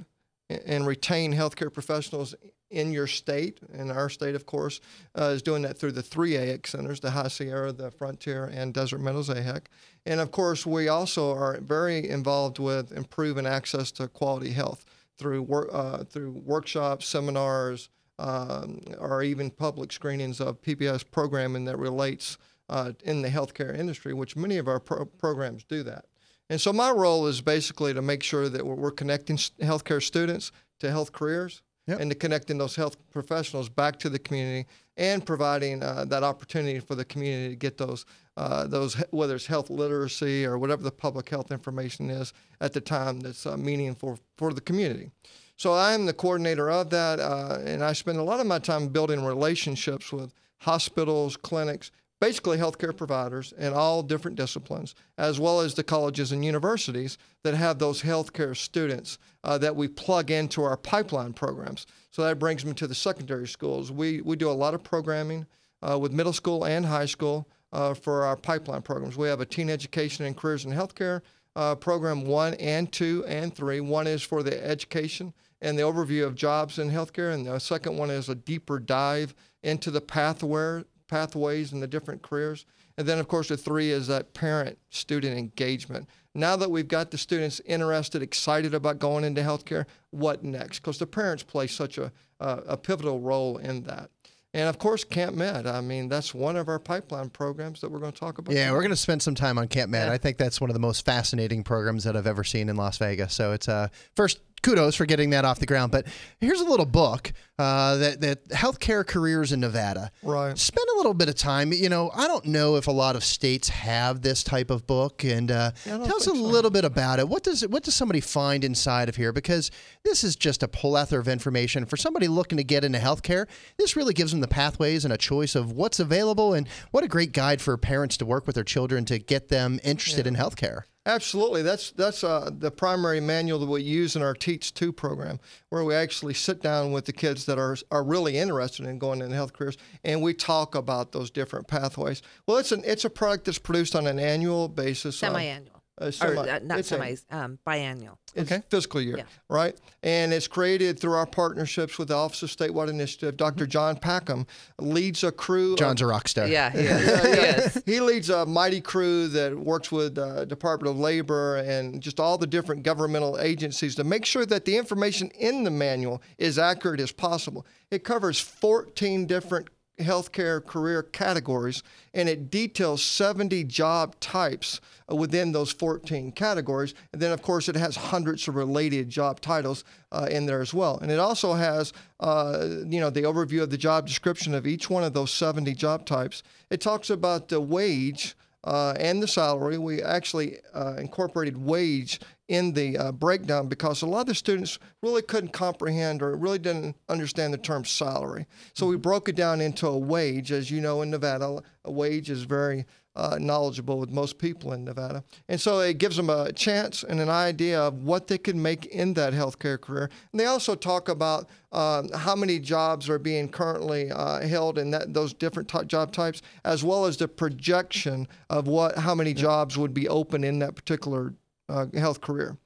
and- 0.49 0.63
and 0.65 0.87
retain 0.87 1.35
healthcare 1.35 1.73
professionals 1.73 2.37
in 2.77 2.93
your 2.93 3.07
state. 3.07 3.59
And 3.73 3.91
our 3.91 4.11
state, 4.11 4.35
of 4.35 4.45
course, 4.45 4.81
uh, 5.19 5.33
is 5.35 5.43
doing 5.43 5.63
that 5.63 5.79
through 5.79 5.93
the 5.93 6.03
three 6.03 6.33
AHEC 6.33 6.67
centers, 6.67 7.01
the 7.01 7.11
High 7.11 7.29
Sierra, 7.29 7.73
the 7.73 7.91
Frontier, 7.91 8.45
and 8.45 8.75
Desert 8.75 9.01
Meadows 9.01 9.31
AHEC. 9.31 9.63
And 10.05 10.21
of 10.21 10.31
course, 10.31 10.67
we 10.67 10.89
also 10.89 11.33
are 11.33 11.59
very 11.61 12.09
involved 12.09 12.59
with 12.59 12.93
improving 12.93 13.47
access 13.47 13.91
to 13.93 14.09
quality 14.09 14.51
health 14.51 14.85
through 15.17 15.43
work, 15.43 15.71
uh, 15.73 16.05
through 16.05 16.33
workshops, 16.33 17.07
seminars, 17.07 17.89
um, 18.19 18.81
or 18.99 19.23
even 19.23 19.51
public 19.51 19.91
screenings 19.91 20.41
of 20.41 20.61
PBS 20.61 21.03
programming 21.11 21.65
that 21.65 21.79
relates 21.79 22.37
uh, 22.69 22.93
in 23.05 23.23
the 23.23 23.29
healthcare 23.29 23.77
industry, 23.77 24.13
which 24.13 24.37
many 24.37 24.59
of 24.59 24.69
our 24.69 24.81
pro- 24.81 25.07
programs 25.07 25.65
do 25.65 25.83
that. 25.83 26.05
And 26.51 26.61
so 26.61 26.73
my 26.73 26.91
role 26.91 27.27
is 27.27 27.41
basically 27.41 27.95
to 27.95 28.03
make 28.03 28.23
sure 28.23 28.49
that 28.49 28.65
we're, 28.67 28.75
we're 28.75 28.91
connecting 28.91 29.37
healthcare 29.37 30.03
students 30.03 30.53
to 30.81 30.91
health 30.91 31.13
careers 31.13 31.63
Yep. 31.87 32.01
and 32.01 32.11
to 32.11 32.17
connecting 32.17 32.59
those 32.59 32.75
health 32.75 32.97
professionals 33.13 33.69
back 33.69 33.97
to 34.01 34.09
the 34.09 34.19
community 34.19 34.67
and 34.97 35.25
providing 35.25 35.85
uh, 35.85 36.05
that 36.07 36.25
opportunity 36.25 36.81
for 36.81 36.97
the 36.97 37.05
community 37.05 37.51
to 37.51 37.57
get 37.57 37.79
those 37.79 38.07
uh, 38.37 38.67
those 38.67 38.95
whether 39.13 39.37
it's 39.37 39.47
health 39.47 39.71
literacy 39.71 40.45
or 40.45 40.59
whatever 40.59 40.83
the 40.83 40.91
public 40.91 41.29
health 41.29 41.53
information 41.53 42.11
is 42.11 42.33
at 42.61 42.73
the 42.73 42.81
time 42.81 43.21
that's 43.21 43.47
uh, 43.47 43.57
meaningful 43.57 44.19
for 44.37 44.53
the 44.53 44.61
community. 44.61 45.11
So 45.57 45.73
I 45.73 45.95
am 45.95 46.07
the 46.07 46.13
coordinator 46.13 46.71
of 46.71 46.91
that, 46.91 47.19
uh, 47.19 47.59
and 47.65 47.83
I 47.83 47.95
spend 47.95 48.19
a 48.19 48.23
lot 48.23 48.41
of 48.41 48.47
my 48.47 48.59
time 48.59 48.89
building 48.89 49.25
relationships 49.25 50.13
with 50.13 50.35
hospitals, 50.59 51.37
clinics, 51.37 51.93
basically 52.21 52.57
healthcare 52.57 52.97
providers 52.97 53.53
in 53.59 53.73
all 53.73 54.03
different 54.03 54.37
disciplines, 54.37 54.95
as 55.19 55.39
well 55.39 55.61
as 55.61 55.75
the 55.75 55.85
colleges 55.85 56.33
and 56.33 56.45
universities 56.45 57.19
that 57.45 57.55
have 57.55 57.79
those 57.79 58.03
healthcare 58.03 58.57
students 58.57 59.19
uh, 59.45 59.59
that 59.59 59.77
we 59.77 59.89
plug 59.89 60.31
into 60.31 60.63
our 60.63 60.77
pipeline 60.77 61.33
programs. 61.33 61.87
So 62.11 62.23
that 62.23 62.39
brings 62.39 62.65
me 62.65 62.73
to 62.75 62.87
the 62.87 62.95
secondary 62.95 63.47
schools. 63.47 63.93
We, 63.93 64.23
we 64.23 64.37
do 64.37 64.51
a 64.51 64.53
lot 64.53 64.75
of 64.75 64.83
programming 64.83 65.47
uh, 65.83 65.99
with 65.99 66.13
middle 66.13 66.33
school 66.33 66.65
and 66.65 66.87
high 66.87 67.07
school 67.07 67.49
uh, 67.73 67.95
for 67.95 68.25
our 68.25 68.37
pipeline 68.37 68.83
programs. 68.83 69.17
We 69.17 69.29
have 69.29 69.41
a 69.41 69.47
teen 69.47 69.69
education 69.69 70.25
and 70.25 70.37
careers 70.37 70.65
in 70.65 70.73
healthcare 70.73 71.21
uh, 71.57 71.75
program 71.75 72.25
one 72.25 72.55
and 72.55 72.93
two 72.93 73.25
and 73.27 73.55
three. 73.55 73.81
One 73.81 74.07
is 74.07 74.23
for 74.23 74.43
the 74.43 74.65
education 74.65 75.33
and 75.63 75.79
the 75.79 75.83
overview 75.83 76.25
of 76.25 76.35
jobs 76.35 76.79
in 76.79 76.91
healthcare, 76.91 77.33
and 77.33 77.47
the 77.47 77.59
second 77.59 77.97
one 77.97 78.11
is 78.11 78.29
a 78.29 78.35
deeper 78.35 78.79
dive 78.79 79.35
into 79.63 79.91
the 79.91 80.03
pathway, 80.03 80.85
pathways 81.09 81.73
and 81.73 81.83
the 81.83 81.87
different 81.87 82.23
careers. 82.23 82.67
And 82.99 83.07
then, 83.07 83.19
of 83.19 83.29
course, 83.29 83.49
the 83.49 83.57
three 83.57 83.91
is 83.91 84.07
that 84.07 84.33
parent 84.33 84.79
student 84.91 85.39
engagement. 85.39 86.09
Now 86.35 86.57
that 86.57 86.71
we've 86.71 86.89
got 86.89 87.11
the 87.11 87.19
students 87.19 87.61
interested, 87.67 88.23
excited 88.23 88.75
about 88.75 88.99
going 88.99 89.25
into 89.25 89.43
healthcare, 89.43 89.87
what 90.11 90.43
next? 90.45 90.81
Because 90.81 90.99
the 90.99 91.07
parents 91.07 91.43
play 91.43 91.67
such 91.67 91.99
a, 91.99 92.13
a, 92.41 92.49
a 92.69 92.77
pivotal 92.77 93.21
role 93.21 93.59
in 93.59 93.83
that. 93.85 94.11
And 94.55 94.71
of 94.71 94.79
course, 94.79 95.05
Camp 95.05 95.37
Med. 95.37 95.67
I 95.67 95.83
mean, 95.83 96.09
that's 96.09 96.33
one 96.33 96.57
of 96.57 96.69
our 96.69 96.79
pipeline 96.79 97.29
programs 97.29 97.83
that 97.83 97.91
we're 97.91 97.99
going 97.99 98.13
to 98.13 98.19
talk 98.19 98.39
about. 98.39 98.55
Yeah, 98.55 98.73
we're 98.73 98.81
going 98.81 98.89
to 98.89 98.97
spend 98.97 99.21
some 99.21 99.35
time 99.35 99.59
on 99.59 99.69
Camp 99.69 99.91
Med. 99.91 100.09
Yeah. 100.09 100.15
I 100.15 100.17
think 100.17 100.39
that's 100.39 100.63
one 100.63 100.71
of 100.71 100.75
the 100.75 100.81
most 100.81 101.05
fascinating 101.05 101.63
programs 101.63 102.05
that 102.05 102.17
I've 102.17 102.27
ever 102.27 102.43
seen 102.43 102.71
in 102.71 102.77
Las 102.77 102.97
Vegas. 102.97 103.35
So 103.35 103.53
it's 103.53 103.69
uh, 103.69 103.89
first 104.15 104.41
kudos 104.63 104.97
for 104.97 105.05
getting 105.05 105.31
that 105.31 105.45
off 105.45 105.59
the 105.59 105.67
ground. 105.67 105.93
But 105.93 106.07
here's 106.41 106.61
a 106.61 106.65
little 106.65 106.87
book 106.87 107.33
uh, 107.59 107.97
that 107.97 108.21
that 108.21 108.49
healthcare 108.49 109.07
careers 109.07 109.53
in 109.53 109.61
Nevada. 109.61 110.11
Right. 110.23 110.57
Spend 110.59 110.87
a 110.95 110.97
little 110.97 111.15
bit 111.15 111.29
of 111.29 111.35
time. 111.35 111.73
You 111.73 111.89
know, 111.89 112.11
I 112.15 112.27
don't 112.27 112.45
know 112.47 112.77
if 112.77 112.87
a 112.87 112.93
lot 112.93 113.17
of 113.17 113.25
states 113.25 113.69
have 113.71 114.23
this 114.23 114.43
type 114.43 114.71
of 114.71 114.87
book, 114.87 115.25
and 115.25 115.51
uh, 115.51 115.73
yeah, 115.87 115.99
tell 115.99 116.17
us 116.17 116.27
a 116.27 116.31
so. 116.31 116.35
little 116.35 116.71
bit 116.71 116.85
about 116.85 117.19
it. 117.19 117.29
What 117.29 117.43
does 117.43 117.67
what 117.67 117.83
does 117.83 117.95
somebody 117.95 118.21
find 118.21 118.65
inside 118.65 119.09
of 119.09 119.17
here? 119.17 119.33
Because 119.33 119.71
this 120.05 120.23
is 120.23 120.37
just 120.37 120.63
a 120.63 120.69
plethora 120.69 121.21
of 121.21 121.29
information 121.29 121.87
for 121.87 121.97
somebody 121.97 122.29
looking 122.29 122.59
to 122.59 122.65
get 122.65 122.85
into 122.85 122.99
healthcare. 122.99 123.47
This 123.79 123.97
really 123.97 124.15
gives 124.15 124.33
them 124.33 124.41
the 124.41 124.49
pathways 124.49 125.05
and 125.05 125.13
a 125.13 125.19
choice 125.19 125.55
of 125.55 125.73
what's 125.73 125.99
available, 125.99 126.53
and 126.53 126.69
what 126.91 127.05
a 127.05 127.09
great 127.09 127.33
guide 127.33 127.63
for 127.63 127.77
parents 127.79 128.17
to 128.19 128.27
work 128.27 128.47
with 128.47 128.55
their 128.55 128.65
children 128.65 129.05
to 129.07 129.19
get 129.19 129.49
them 129.49 129.81
interested 129.83 130.27
yeah. 130.27 130.33
in 130.33 130.37
healthcare. 130.37 130.83
Absolutely. 131.07 131.63
That's 131.63 131.93
that's 131.93 132.25
uh, 132.25 132.51
the 132.53 132.71
primary 132.71 133.21
manual 133.21 133.61
that 133.61 133.67
we 133.67 133.81
use 133.81 134.17
in 134.17 134.23
our 134.23 134.35
Teach 134.35 134.75
2 134.75 134.93
program, 134.93 135.39
where 135.69 135.85
we 135.85 135.95
actually 135.95 136.35
sit 136.35 136.61
down 136.61 136.91
with 136.91 137.05
the 137.05 137.13
kids 137.13 137.46
that 137.47 137.59
are, 137.59 137.77
are 137.91 138.05
really 138.05 138.37
interested 138.39 138.87
in 138.87 138.99
going 138.99 139.21
into 139.21 139.35
health 139.35 139.53
careers, 139.53 139.77
and 140.05 140.23
we 140.23 140.35
talk 140.35 140.75
about 140.75 141.13
those 141.13 141.31
different 141.31 141.67
pathways. 141.67 142.23
Well, 142.47 142.59
it's 142.59 142.73
an 142.73 142.83
it's 142.85 143.05
a 143.05 143.11
product 143.11 143.47
that's 143.47 143.59
produced 143.59 143.97
on 143.97 144.07
an 144.07 144.19
annual 144.19 144.69
basis. 144.69 145.23
Uh, 145.23 145.29
Semi-annual. 145.29 145.76
Uh, 145.99 146.11
semi, 146.11 146.35
or, 146.35 146.49
uh, 146.49 146.59
not 146.63 146.85
semi, 146.85 147.17
a, 147.31 147.37
um, 147.37 147.59
biannual. 147.67 148.19
It's 148.35 148.53
okay. 148.53 148.63
fiscal 148.69 149.01
year, 149.01 149.17
yeah. 149.17 149.25
right? 149.49 149.75
And 150.03 150.31
it's 150.31 150.47
created 150.47 151.01
through 151.01 151.15
our 151.15 151.25
partnerships 151.25 151.99
with 151.99 152.09
the 152.09 152.15
Office 152.15 152.43
of 152.43 152.51
Statewide 152.51 152.91
Initiative. 152.91 153.37
Dr. 153.39 153.65
Mm-hmm. 153.65 153.71
John 153.71 153.97
Packham 153.97 154.47
leads 154.79 155.25
a 155.25 155.33
crew. 155.33 155.75
John's 155.77 156.03
of, 156.03 156.09
a 156.09 156.11
rock 156.11 156.29
star. 156.29 156.47
Yeah, 156.47 156.71
he 156.71 156.79
is. 156.81 157.07
yeah, 157.07 157.35
yeah. 157.35 157.69
he, 157.87 157.95
he 157.95 158.01
leads 158.01 158.29
a 158.29 158.45
mighty 158.45 158.83
crew 158.83 159.29
that 159.29 159.59
works 159.59 159.91
with 159.91 160.19
uh, 160.19 160.45
Department 160.45 160.95
of 160.95 161.01
Labor 161.01 161.57
and 161.57 162.03
just 162.03 162.21
all 162.21 162.37
the 162.37 162.47
different 162.47 162.83
governmental 162.83 163.39
agencies 163.41 163.95
to 163.95 164.05
make 164.05 164.27
sure 164.27 164.45
that 164.45 164.67
the 164.67 164.77
information 164.77 165.31
in 165.31 165.65
the 165.65 165.71
manual 165.71 166.21
is 166.37 166.59
accurate 166.59 167.01
as 167.01 167.11
possible. 167.11 167.65
It 167.91 168.05
covers 168.05 168.39
14 168.39 169.25
different 169.25 169.69
healthcare 169.99 170.65
career 170.65 171.03
categories, 171.03 171.83
and 172.15 172.29
it 172.29 172.51
details 172.51 173.03
70 173.03 173.65
job 173.65 174.19
types 174.21 174.81
within 175.09 175.53
those 175.53 175.73
14 175.73 176.33
categories. 176.33 176.95
And 177.13 177.23
then, 177.23 177.33
of 177.33 177.43
course, 177.43 177.69
it 177.69 177.77
has 177.77 177.97
hundreds 177.97 178.47
of 178.49 178.57
related 178.57 179.09
job 179.09 179.41
titles 179.41 179.85
uh, 180.13 180.29
in 180.31 180.47
there 180.47 180.61
as 180.61 180.75
well. 180.75 180.99
And 180.99 181.11
it 181.11 181.19
also 181.19 181.55
has, 181.55 181.93
uh, 182.21 182.67
you 182.87 183.01
know, 183.01 183.11
the 183.11 183.23
overview 183.23 183.63
of 183.63 183.71
the 183.71 183.79
job 183.79 184.07
description 184.07 184.55
of 184.55 184.67
each 184.67 184.91
one 184.91 185.05
of 185.05 185.15
those 185.15 185.31
70 185.33 185.75
job 185.75 186.07
types. 186.07 186.43
It 186.71 186.81
talks 186.81 187.11
about 187.11 187.49
the 187.49 187.61
wage. 187.61 188.37
Uh, 188.65 188.95
and 188.99 189.23
the 189.23 189.29
salary. 189.29 189.79
We 189.79 190.03
actually 190.03 190.57
uh, 190.75 190.95
incorporated 190.99 191.57
wage 191.57 192.19
in 192.49 192.73
the 192.73 192.97
uh, 192.97 193.13
breakdown 193.13 193.69
because 193.69 194.03
a 194.03 194.07
lot 194.07 194.21
of 194.21 194.27
the 194.27 194.35
students 194.35 194.79
really 195.03 195.23
couldn't 195.23 195.53
comprehend 195.53 196.23
or 196.23 196.37
really 196.37 196.59
didn't 196.59 196.97
understand 197.09 197.53
the 197.53 197.59
term 197.59 197.85
salary. 197.85 198.47
So 198.75 198.87
we 198.87 198.95
mm-hmm. 198.95 199.03
broke 199.03 199.29
it 199.29 199.37
down 199.37 199.61
into 199.61 199.87
a 199.87 199.99
wage. 199.99 200.53
As 200.53 200.71
you 200.71 200.81
know, 200.81 201.03
in 201.03 201.11
Nevada, 201.11 201.63
a 201.85 201.91
wage 201.91 202.31
is 202.31 202.43
very 202.45 202.87
uh, 203.17 203.39
knowledgeable 203.41 203.99
with 203.99 204.11
most 204.11 204.39
people 204.39 204.73
in 204.75 204.85
Nevada. 204.85 205.25
And 205.49 205.61
so 205.61 205.81
it 205.81 205.99
gives 205.99 206.17
them 206.17 206.29
a 206.29 206.53
chance 206.53 207.03
and 207.03 207.19
an 207.19 207.31
idea 207.31 207.81
of 207.81 208.05
what 208.05 208.27
they 208.27 208.39
could 208.39 208.57
make 208.57 208.87
in 208.87 209.15
that 209.15 209.33
healthcare 209.33 209.81
career. 209.81 210.11
And 210.33 210.39
they 210.39 210.45
also 210.45 210.75
talk 210.75 211.09
about 211.09 211.49
uh, 211.73 212.03
how 212.17 212.37
many 212.37 212.59
jobs 212.59 213.09
are 213.09 213.19
being 213.19 213.49
currently 213.49 214.11
uh, 214.11 214.41
held 214.47 214.79
in 214.79 214.91
that, 214.91 215.15
those 215.15 215.33
different 215.33 215.69
t- 215.69 215.85
job 215.87 216.13
types, 216.13 216.43
as 216.65 216.85
well 216.85 217.07
as 217.07 217.17
the 217.17 217.27
projection 217.27 218.29
of 218.51 218.69
what 218.69 218.99
how 218.99 219.15
many 219.15 219.35
jobs 219.35 219.77
would 219.77 219.95
be 219.95 220.09
open 220.09 220.45
in 220.45 220.59
that 220.59 220.75
particular 220.75 221.35
uh, 221.69 221.87
health 221.95 222.21
career. 222.21 222.57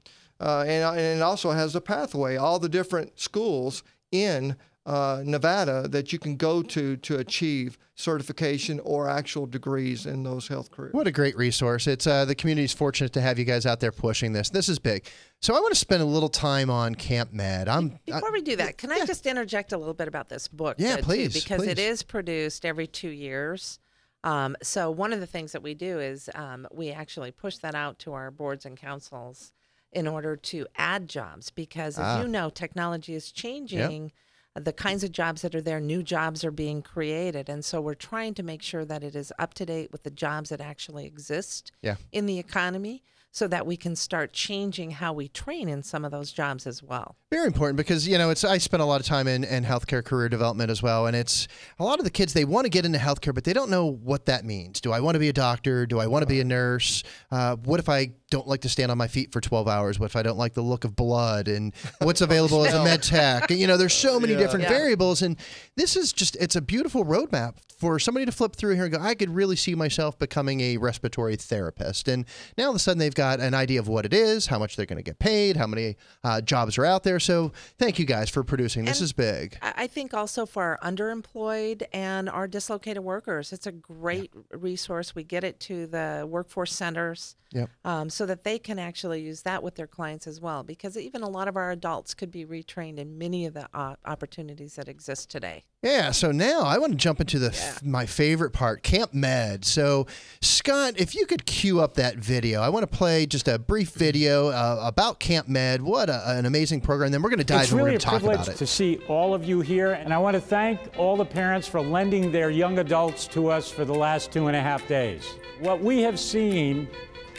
Uh, 0.40 0.64
and, 0.66 0.98
and 0.98 1.20
it 1.20 1.22
also 1.22 1.50
has 1.50 1.74
a 1.74 1.80
pathway, 1.80 2.36
all 2.36 2.58
the 2.58 2.68
different 2.68 3.18
schools 3.20 3.82
in 4.10 4.56
uh, 4.86 5.22
Nevada 5.24 5.86
that 5.88 6.12
you 6.12 6.18
can 6.18 6.36
go 6.36 6.62
to 6.62 6.96
to 6.96 7.18
achieve 7.18 7.76
certification 7.94 8.80
or 8.80 9.08
actual 9.08 9.46
degrees 9.46 10.06
in 10.06 10.22
those 10.22 10.48
health 10.48 10.70
careers. 10.70 10.94
What 10.94 11.06
a 11.06 11.12
great 11.12 11.36
resource! 11.36 11.86
It's 11.86 12.06
uh, 12.06 12.24
the 12.24 12.34
community's 12.34 12.72
fortunate 12.72 13.12
to 13.12 13.20
have 13.20 13.38
you 13.38 13.44
guys 13.44 13.66
out 13.66 13.80
there 13.80 13.92
pushing 13.92 14.32
this. 14.32 14.48
This 14.48 14.68
is 14.68 14.78
big. 14.78 15.04
So 15.40 15.54
I 15.54 15.60
want 15.60 15.72
to 15.74 15.78
spend 15.78 16.02
a 16.02 16.06
little 16.06 16.30
time 16.30 16.70
on 16.70 16.94
Camp 16.94 17.32
Med. 17.32 17.68
I'm 17.68 17.98
before 18.06 18.28
I, 18.28 18.32
we 18.32 18.40
do 18.40 18.56
that. 18.56 18.78
Can 18.78 18.90
yeah. 18.90 19.02
I 19.02 19.06
just 19.06 19.26
interject 19.26 19.72
a 19.72 19.78
little 19.78 19.94
bit 19.94 20.08
about 20.08 20.28
this 20.30 20.48
book? 20.48 20.76
Yeah, 20.78 20.96
please. 21.02 21.34
Too, 21.34 21.40
because 21.40 21.58
please. 21.58 21.72
it 21.72 21.78
is 21.78 22.02
produced 22.02 22.64
every 22.64 22.86
two 22.86 23.10
years. 23.10 23.78
Um, 24.22 24.56
so 24.62 24.90
one 24.90 25.12
of 25.12 25.20
the 25.20 25.26
things 25.26 25.52
that 25.52 25.62
we 25.62 25.74
do 25.74 25.98
is 25.98 26.28
um, 26.34 26.66
we 26.70 26.90
actually 26.90 27.30
push 27.30 27.56
that 27.58 27.74
out 27.74 27.98
to 28.00 28.12
our 28.12 28.30
boards 28.30 28.66
and 28.66 28.76
councils 28.76 29.52
in 29.92 30.06
order 30.06 30.36
to 30.36 30.66
add 30.76 31.08
jobs 31.08 31.50
because 31.50 31.98
as 31.98 32.04
ah. 32.04 32.22
you 32.22 32.28
know 32.28 32.48
technology 32.48 33.14
is 33.14 33.32
changing 33.32 34.12
yep. 34.54 34.64
the 34.64 34.72
kinds 34.72 35.02
of 35.02 35.10
jobs 35.10 35.42
that 35.42 35.54
are 35.54 35.60
there 35.60 35.80
new 35.80 36.02
jobs 36.02 36.44
are 36.44 36.52
being 36.52 36.80
created 36.80 37.48
and 37.48 37.64
so 37.64 37.80
we're 37.80 37.94
trying 37.94 38.32
to 38.32 38.42
make 38.42 38.62
sure 38.62 38.84
that 38.84 39.02
it 39.02 39.16
is 39.16 39.32
up 39.38 39.52
to 39.52 39.66
date 39.66 39.90
with 39.90 40.04
the 40.04 40.10
jobs 40.10 40.50
that 40.50 40.60
actually 40.60 41.06
exist 41.06 41.72
yeah. 41.82 41.96
in 42.12 42.26
the 42.26 42.38
economy 42.38 43.02
so 43.32 43.46
that 43.48 43.66
we 43.66 43.76
can 43.76 43.94
start 43.94 44.32
changing 44.32 44.92
how 44.92 45.12
we 45.12 45.28
train 45.28 45.68
in 45.68 45.82
some 45.82 46.04
of 46.04 46.10
those 46.10 46.32
jobs 46.32 46.66
as 46.66 46.82
well. 46.82 47.16
Very 47.30 47.46
important 47.46 47.76
because 47.76 48.08
you 48.08 48.18
know 48.18 48.30
it's 48.30 48.44
I 48.44 48.58
spent 48.58 48.82
a 48.82 48.86
lot 48.86 49.00
of 49.00 49.06
time 49.06 49.28
in, 49.28 49.44
in 49.44 49.64
healthcare 49.64 50.04
career 50.04 50.28
development 50.28 50.70
as 50.70 50.82
well, 50.82 51.06
and 51.06 51.16
it's 51.16 51.46
a 51.78 51.84
lot 51.84 51.98
of 51.98 52.04
the 52.04 52.10
kids 52.10 52.32
they 52.32 52.44
want 52.44 52.64
to 52.64 52.70
get 52.70 52.84
into 52.84 52.98
healthcare, 52.98 53.34
but 53.34 53.44
they 53.44 53.52
don't 53.52 53.70
know 53.70 53.86
what 53.86 54.26
that 54.26 54.44
means. 54.44 54.80
Do 54.80 54.92
I 54.92 55.00
want 55.00 55.14
to 55.14 55.20
be 55.20 55.28
a 55.28 55.32
doctor? 55.32 55.86
Do 55.86 56.00
I 56.00 56.06
want 56.06 56.22
to 56.22 56.26
be 56.26 56.40
a 56.40 56.44
nurse? 56.44 57.02
Uh, 57.30 57.56
what 57.56 57.78
if 57.78 57.88
I 57.88 58.12
don't 58.30 58.46
like 58.46 58.60
to 58.62 58.68
stand 58.68 58.90
on 58.90 58.98
my 58.98 59.08
feet 59.08 59.32
for 59.32 59.40
12 59.40 59.68
hours? 59.68 59.98
What 59.98 60.06
if 60.06 60.16
I 60.16 60.22
don't 60.22 60.38
like 60.38 60.54
the 60.54 60.62
look 60.62 60.84
of 60.84 60.96
blood? 60.96 61.48
And 61.48 61.74
what's 62.00 62.20
available 62.20 62.64
as 62.64 62.74
a 62.74 62.82
med 62.82 63.02
tech? 63.02 63.50
You 63.50 63.66
know, 63.66 63.76
there's 63.76 63.94
so 63.94 64.18
many 64.18 64.32
yeah. 64.32 64.38
different 64.38 64.64
yeah. 64.64 64.70
variables, 64.70 65.22
and 65.22 65.36
this 65.76 65.96
is 65.96 66.12
just 66.12 66.36
it's 66.36 66.56
a 66.56 66.60
beautiful 66.60 67.04
roadmap 67.04 67.56
for 67.80 67.98
somebody 67.98 68.26
to 68.26 68.32
flip 68.32 68.54
through 68.54 68.74
here 68.74 68.84
and 68.84 68.92
go, 68.92 69.00
I 69.00 69.14
could 69.14 69.34
really 69.34 69.56
see 69.56 69.74
myself 69.74 70.18
becoming 70.18 70.60
a 70.60 70.76
respiratory 70.76 71.36
therapist. 71.36 72.08
And 72.08 72.26
now 72.58 72.64
all 72.64 72.70
of 72.70 72.76
a 72.76 72.78
sudden 72.78 72.98
they've 72.98 73.14
got 73.14 73.40
an 73.40 73.54
idea 73.54 73.80
of 73.80 73.88
what 73.88 74.04
it 74.04 74.12
is, 74.12 74.46
how 74.46 74.58
much 74.58 74.76
they're 74.76 74.84
going 74.84 74.98
to 74.98 75.02
get 75.02 75.18
paid, 75.18 75.56
how 75.56 75.66
many 75.66 75.96
uh, 76.22 76.42
jobs 76.42 76.76
are 76.76 76.84
out 76.84 77.04
there. 77.04 77.18
So 77.18 77.52
thank 77.78 77.98
you 77.98 78.04
guys 78.04 78.28
for 78.28 78.44
producing. 78.44 78.84
This 78.84 78.98
and 78.98 79.04
is 79.04 79.12
big. 79.14 79.56
I 79.62 79.86
think 79.86 80.12
also 80.12 80.44
for 80.44 80.62
our 80.62 80.78
underemployed 80.84 81.84
and 81.94 82.28
our 82.28 82.46
dislocated 82.46 83.02
workers, 83.02 83.50
it's 83.50 83.66
a 83.66 83.72
great 83.72 84.30
yeah. 84.34 84.42
resource. 84.50 85.14
We 85.14 85.24
get 85.24 85.42
it 85.42 85.58
to 85.60 85.86
the 85.86 86.26
workforce 86.28 86.74
centers 86.74 87.34
yep. 87.52 87.70
um, 87.84 88.10
so 88.10 88.19
that 88.26 88.44
they 88.44 88.58
can 88.58 88.78
actually 88.78 89.22
use 89.22 89.42
that 89.42 89.62
with 89.62 89.74
their 89.76 89.86
clients 89.86 90.26
as 90.26 90.40
well. 90.40 90.62
Because 90.62 90.96
even 90.96 91.22
a 91.22 91.28
lot 91.28 91.48
of 91.48 91.56
our 91.56 91.70
adults 91.70 92.14
could 92.14 92.30
be 92.30 92.44
retrained 92.44 92.98
in 92.98 93.18
many 93.18 93.46
of 93.46 93.54
the 93.54 93.68
uh, 93.74 93.96
opportunities 94.04 94.76
that 94.76 94.88
exist 94.88 95.30
today. 95.30 95.64
Yeah. 95.82 96.10
So 96.10 96.30
now 96.30 96.60
I 96.60 96.76
want 96.78 96.92
to 96.92 96.98
jump 96.98 97.20
into 97.20 97.38
the 97.38 97.50
yeah. 97.52 97.78
my 97.82 98.04
favorite 98.04 98.50
part, 98.52 98.82
Camp 98.82 99.14
Med. 99.14 99.64
So 99.64 100.06
Scott, 100.42 100.94
if 100.98 101.14
you 101.14 101.24
could 101.24 101.46
cue 101.46 101.80
up 101.80 101.94
that 101.94 102.16
video, 102.16 102.60
I 102.60 102.68
want 102.68 102.90
to 102.90 102.96
play 102.98 103.24
just 103.24 103.48
a 103.48 103.58
brief 103.58 103.90
video 103.90 104.48
uh, 104.48 104.80
about 104.82 105.20
Camp 105.20 105.48
Med. 105.48 105.80
What 105.80 106.10
a, 106.10 106.30
an 106.30 106.44
amazing 106.44 106.82
program! 106.82 107.12
Then 107.12 107.22
we're 107.22 107.30
going 107.30 107.38
to 107.38 107.44
dive. 107.44 107.62
It's 107.62 107.72
really 107.72 107.94
a 107.94 108.00
privilege 108.00 108.44
to 108.56 108.66
see 108.66 108.98
all 109.08 109.32
of 109.32 109.44
you 109.44 109.62
here, 109.62 109.92
and 109.92 110.12
I 110.12 110.18
want 110.18 110.34
to 110.34 110.40
thank 110.40 110.80
all 110.98 111.16
the 111.16 111.24
parents 111.24 111.66
for 111.66 111.80
lending 111.80 112.30
their 112.30 112.50
young 112.50 112.78
adults 112.78 113.26
to 113.28 113.48
us 113.48 113.70
for 113.70 113.86
the 113.86 113.94
last 113.94 114.32
two 114.32 114.48
and 114.48 114.56
a 114.56 114.60
half 114.60 114.86
days. 114.86 115.24
What 115.60 115.80
we 115.80 116.00
have 116.02 116.20
seen 116.20 116.88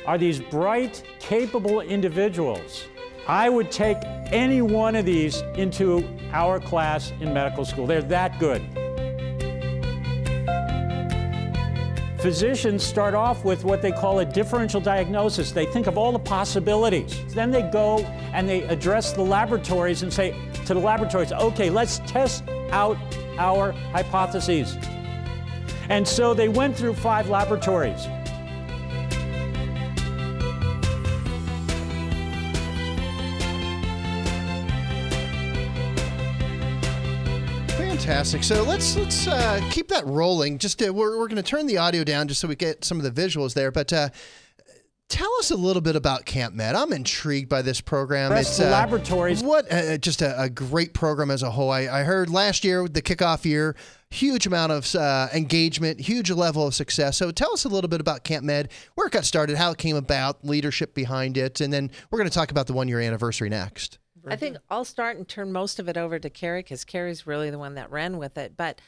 are 0.05 0.17
these 0.17 0.39
bright, 0.39 1.03
capable 1.20 1.81
individuals. 1.81 2.86
I 3.27 3.50
would 3.50 3.72
take 3.72 3.98
any 4.31 4.62
one 4.62 4.96
of 4.96 5.05
these 5.05 5.41
into 5.55 6.08
our 6.31 6.60
class 6.60 7.12
in 7.20 7.34
medical 7.34 7.65
school. 7.65 7.86
They're 7.86 8.01
that 8.03 8.39
good. 8.39 8.62
Physicians 12.22 12.84
start 12.84 13.15
off 13.15 13.43
with 13.43 13.63
what 13.63 13.81
they 13.81 13.91
call 13.91 14.20
a 14.20 14.25
differential 14.25 14.79
diagnosis. 14.79 15.51
They 15.51 15.65
think 15.65 15.88
of 15.88 15.98
all 15.98 16.12
the 16.12 16.20
possibilities. 16.20 17.34
Then 17.34 17.50
they 17.50 17.63
go 17.63 18.00
and 18.34 18.48
they 18.48 18.62
address 18.63 19.12
the 19.12 19.24
laboratories 19.24 20.03
and 20.03 20.13
say 20.13 20.36
to 20.65 20.75
the 20.75 20.79
laboratories, 20.79 21.31
okay, 21.31 21.72
let's 21.72 22.00
test 22.05 22.43
out 22.70 22.96
our 23.39 23.72
hypotheses. 23.72 24.77
And 25.89 26.08
so 26.08 26.36
they 26.36 26.48
went 26.48 26.77
through 26.77 26.93
five 26.93 27.27
laboratories. 27.27 28.08
Fantastic. 38.01 38.43
So 38.43 38.63
let's 38.63 38.96
let's 38.96 39.27
uh, 39.27 39.62
keep 39.70 39.88
that 39.89 40.03
rolling. 40.08 40.58
Just 40.58 40.81
uh, 40.81 40.91
we're 40.91 41.20
we're 41.20 41.27
going 41.27 41.36
to 41.36 41.43
turn 41.43 41.67
the 41.67 41.77
audio 41.77 42.03
down 42.03 42.27
just 42.27 42.41
so 42.41 42.48
we 42.48 42.55
get 42.55 42.84
some 42.84 43.00
of 43.00 43.03
the 43.03 43.12
visuals 43.12 43.53
there. 43.53 43.72
But 43.72 43.93
uh, 43.93 44.10
tell 45.08 45.31
us 45.38 45.51
a 45.51 45.55
little 45.55 45.84
bit 45.84 45.96
about 45.96 46.25
Camp 46.25 46.55
Med. 46.55 46.74
I'm 46.74 46.93
intrigued 46.93 47.48
by 47.48 47.62
this 47.62 47.79
program. 47.79 48.31
Rest 48.31 48.58
the 48.58 48.72
laboratories. 48.72 49.43
What 49.43 49.72
uh, 49.72 50.00
just 50.00 50.24
a, 50.24 50.41
a, 50.41 50.50
great 50.50 50.96
program 50.96 51.29
as 51.29 51.43
a 51.43 51.51
whole. 51.51 51.70
I, 51.70 51.81
I 51.81 52.01
heard 52.01 52.31
last 52.31 52.63
year 52.63 52.88
the 52.88 53.03
kickoff 53.03 53.46
year, 53.46 53.75
huge 54.10 54.48
amount 54.48 54.72
of 54.72 54.96
uh, 54.96 55.27
engagement, 55.31 56.00
huge 56.00 56.31
level 56.31 56.65
of 56.65 56.74
success. 56.74 57.17
So 57.17 57.29
tell 57.29 57.53
us 57.53 57.65
a 57.65 57.70
little 57.70 57.88
bit 57.88 58.01
about 58.01 58.24
Camp 58.24 58.43
Med, 58.43 58.72
where 58.96 59.05
it 59.05 59.13
got 59.13 59.25
started, 59.25 59.58
how 59.58 59.70
it 59.70 59.77
came 59.77 59.96
about, 59.96 60.43
leadership 60.43 60.96
behind 60.96 61.38
it, 61.38 61.62
and 61.62 61.72
then 61.72 61.91
we're 62.10 62.17
going 62.17 62.29
to 62.29 62.34
talk 62.34 62.50
about 62.50 62.65
the 62.65 62.74
one 62.74 62.88
year 62.88 63.00
anniversary 63.00 63.50
next. 63.50 64.00
I 64.28 64.36
think 64.36 64.58
I'll 64.70 64.86
start 64.86 65.18
and 65.18 65.28
turn 65.28 65.51
most 65.51 65.80
of 65.80 65.90
it 65.90 65.98
over 65.98 66.20
to 66.20 66.30
Carrie 66.30 66.62
because 66.62 66.84
Carrie's 66.84 67.25
really 67.25 67.50
the 67.50 67.60
one 67.60 67.75
that 67.75 67.92
ran 67.92 68.18
with 68.18 68.38
it. 68.38 68.56
But 68.56 68.82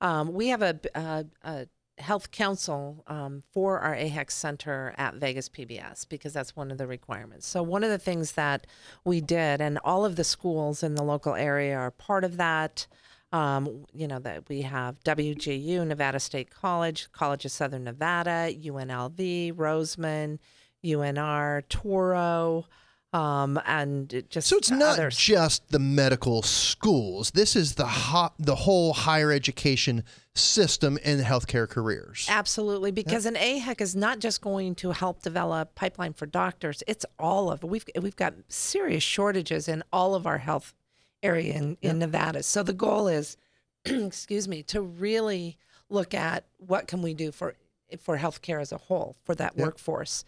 um, 0.00 0.32
we 0.32 0.48
have 0.48 0.62
a, 0.62 0.78
a, 0.94 1.24
a 1.44 1.66
health 1.98 2.30
council 2.30 3.04
um, 3.06 3.42
for 3.52 3.78
our 3.80 3.94
AHEC 3.94 4.30
center 4.30 4.94
at 4.96 5.14
Vegas 5.14 5.48
PBS 5.48 6.08
because 6.08 6.32
that's 6.32 6.56
one 6.56 6.70
of 6.70 6.78
the 6.78 6.86
requirements. 6.86 7.46
So, 7.46 7.62
one 7.62 7.84
of 7.84 7.90
the 7.90 7.98
things 7.98 8.32
that 8.32 8.66
we 9.04 9.20
did, 9.20 9.60
and 9.60 9.78
all 9.84 10.04
of 10.04 10.16
the 10.16 10.24
schools 10.24 10.82
in 10.82 10.94
the 10.94 11.04
local 11.04 11.34
area 11.34 11.76
are 11.76 11.90
part 11.90 12.24
of 12.24 12.36
that. 12.38 12.86
Um, 13.32 13.86
you 13.92 14.08
know, 14.08 14.18
that 14.18 14.48
we 14.48 14.62
have 14.62 14.98
WGU, 15.04 15.86
Nevada 15.86 16.18
State 16.18 16.50
College, 16.50 17.12
College 17.12 17.44
of 17.44 17.52
Southern 17.52 17.84
Nevada, 17.84 18.52
UNLV, 18.52 19.54
Roseman, 19.54 20.40
UNR, 20.84 21.62
Touro 21.68 22.64
um, 23.12 23.60
and 23.66 24.24
just 24.28 24.48
so 24.48 24.56
it's 24.56 24.70
not 24.70 24.98
others. 24.98 25.16
just 25.16 25.68
the 25.70 25.78
medical 25.78 26.42
schools. 26.42 27.32
This 27.32 27.56
is 27.56 27.74
the 27.74 27.86
ho- 27.86 28.32
the 28.38 28.54
whole 28.54 28.92
higher 28.92 29.32
education 29.32 30.04
system 30.34 30.96
in 30.98 31.18
healthcare 31.18 31.68
careers. 31.68 32.26
Absolutely, 32.28 32.92
because 32.92 33.26
an 33.26 33.34
AHEC 33.34 33.80
is 33.80 33.96
not 33.96 34.20
just 34.20 34.40
going 34.40 34.76
to 34.76 34.92
help 34.92 35.22
develop 35.22 35.74
pipeline 35.74 36.12
for 36.12 36.26
doctors. 36.26 36.84
It's 36.86 37.04
all 37.18 37.50
of 37.50 37.64
it. 37.64 37.66
We've 37.66 37.84
we've 38.00 38.16
got 38.16 38.34
serious 38.48 39.02
shortages 39.02 39.66
in 39.66 39.82
all 39.92 40.14
of 40.14 40.26
our 40.26 40.38
health 40.38 40.74
area 41.22 41.54
in, 41.54 41.76
in 41.82 41.98
Nevada. 41.98 42.42
So 42.42 42.62
the 42.62 42.72
goal 42.72 43.08
is, 43.08 43.36
excuse 43.84 44.46
me, 44.46 44.62
to 44.64 44.80
really 44.80 45.58
look 45.88 46.14
at 46.14 46.44
what 46.58 46.86
can 46.86 47.02
we 47.02 47.14
do 47.14 47.32
for 47.32 47.54
for 48.00 48.18
healthcare 48.18 48.60
as 48.60 48.70
a 48.70 48.78
whole 48.78 49.16
for 49.24 49.34
that 49.34 49.56
workforce. 49.56 50.24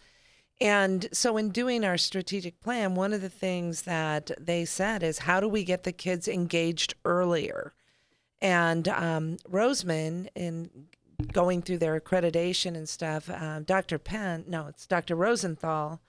And 0.63 1.09
so, 1.11 1.35
in 1.35 1.49
doing 1.49 1.83
our 1.83 1.97
strategic 1.97 2.61
plan, 2.61 2.95
one 2.95 3.11
of 3.11 3.19
the 3.19 3.27
things 3.27 3.81
that 3.81 4.31
they 4.39 4.63
said 4.63 5.03
is 5.03 5.19
how 5.19 5.41
do 5.41 5.49
we 5.49 5.65
get 5.65 5.83
the 5.83 5.91
kids 5.91 6.25
engaged 6.25 6.95
earlier? 7.03 7.73
And 8.41 8.87
um, 8.87 9.37
Roseman, 9.51 10.29
in 10.35 10.69
going 11.33 11.63
through 11.63 11.79
their 11.79 11.99
accreditation 11.99 12.77
and 12.77 12.87
stuff, 12.87 13.29
uh, 13.29 13.59
Dr. 13.59 13.99
Penn, 13.99 14.45
no, 14.47 14.67
it's 14.67 14.87
Dr. 14.87 15.17
Rosenthal, 15.17 15.99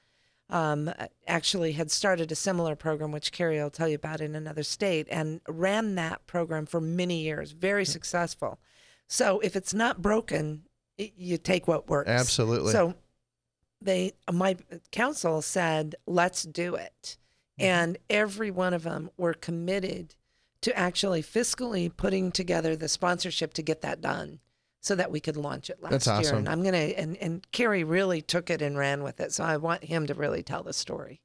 um, 0.50 0.88
actually 1.26 1.72
had 1.72 1.90
started 1.90 2.30
a 2.30 2.36
similar 2.36 2.76
program, 2.76 3.10
which 3.10 3.32
Carrie 3.32 3.60
will 3.60 3.70
tell 3.70 3.88
you 3.88 3.96
about 3.96 4.20
in 4.20 4.36
another 4.36 4.62
state, 4.62 5.08
and 5.10 5.40
ran 5.48 5.96
that 5.96 6.28
program 6.28 6.64
for 6.64 6.80
many 6.80 7.22
years, 7.22 7.50
very 7.50 7.84
successful. 7.84 8.60
So, 9.08 9.40
if 9.40 9.56
it's 9.56 9.74
not 9.74 10.00
broken, 10.00 10.62
you 10.96 11.38
take 11.38 11.66
what 11.66 11.90
works. 11.90 12.08
Absolutely. 12.08 12.70
So, 12.70 12.94
they 13.84 14.12
my 14.32 14.56
council 14.90 15.42
said 15.42 15.94
let's 16.06 16.42
do 16.42 16.74
it. 16.74 17.16
Mm-hmm. 17.60 17.70
and 17.70 17.98
every 18.10 18.50
one 18.50 18.74
of 18.74 18.82
them 18.82 19.10
were 19.16 19.32
committed 19.34 20.16
to 20.62 20.76
actually 20.76 21.22
fiscally 21.22 21.88
putting 21.96 22.32
together 22.32 22.74
the 22.74 22.88
sponsorship 22.88 23.54
to 23.54 23.62
get 23.62 23.80
that 23.82 24.00
done 24.00 24.40
so 24.80 24.96
that 24.96 25.12
we 25.12 25.20
could 25.20 25.36
launch 25.36 25.70
it 25.70 25.80
last 25.80 25.92
That's 25.92 26.06
year. 26.08 26.16
awesome. 26.16 26.38
and 26.38 26.48
i'm 26.48 26.64
gonna 26.64 26.76
and, 26.78 27.16
and 27.18 27.46
kerry 27.52 27.84
really 27.84 28.20
took 28.22 28.50
it 28.50 28.60
and 28.60 28.76
ran 28.76 29.04
with 29.04 29.20
it 29.20 29.32
so 29.32 29.44
i 29.44 29.56
want 29.56 29.84
him 29.84 30.06
to 30.08 30.14
really 30.14 30.42
tell 30.42 30.64
the 30.64 30.72
story. 30.72 31.20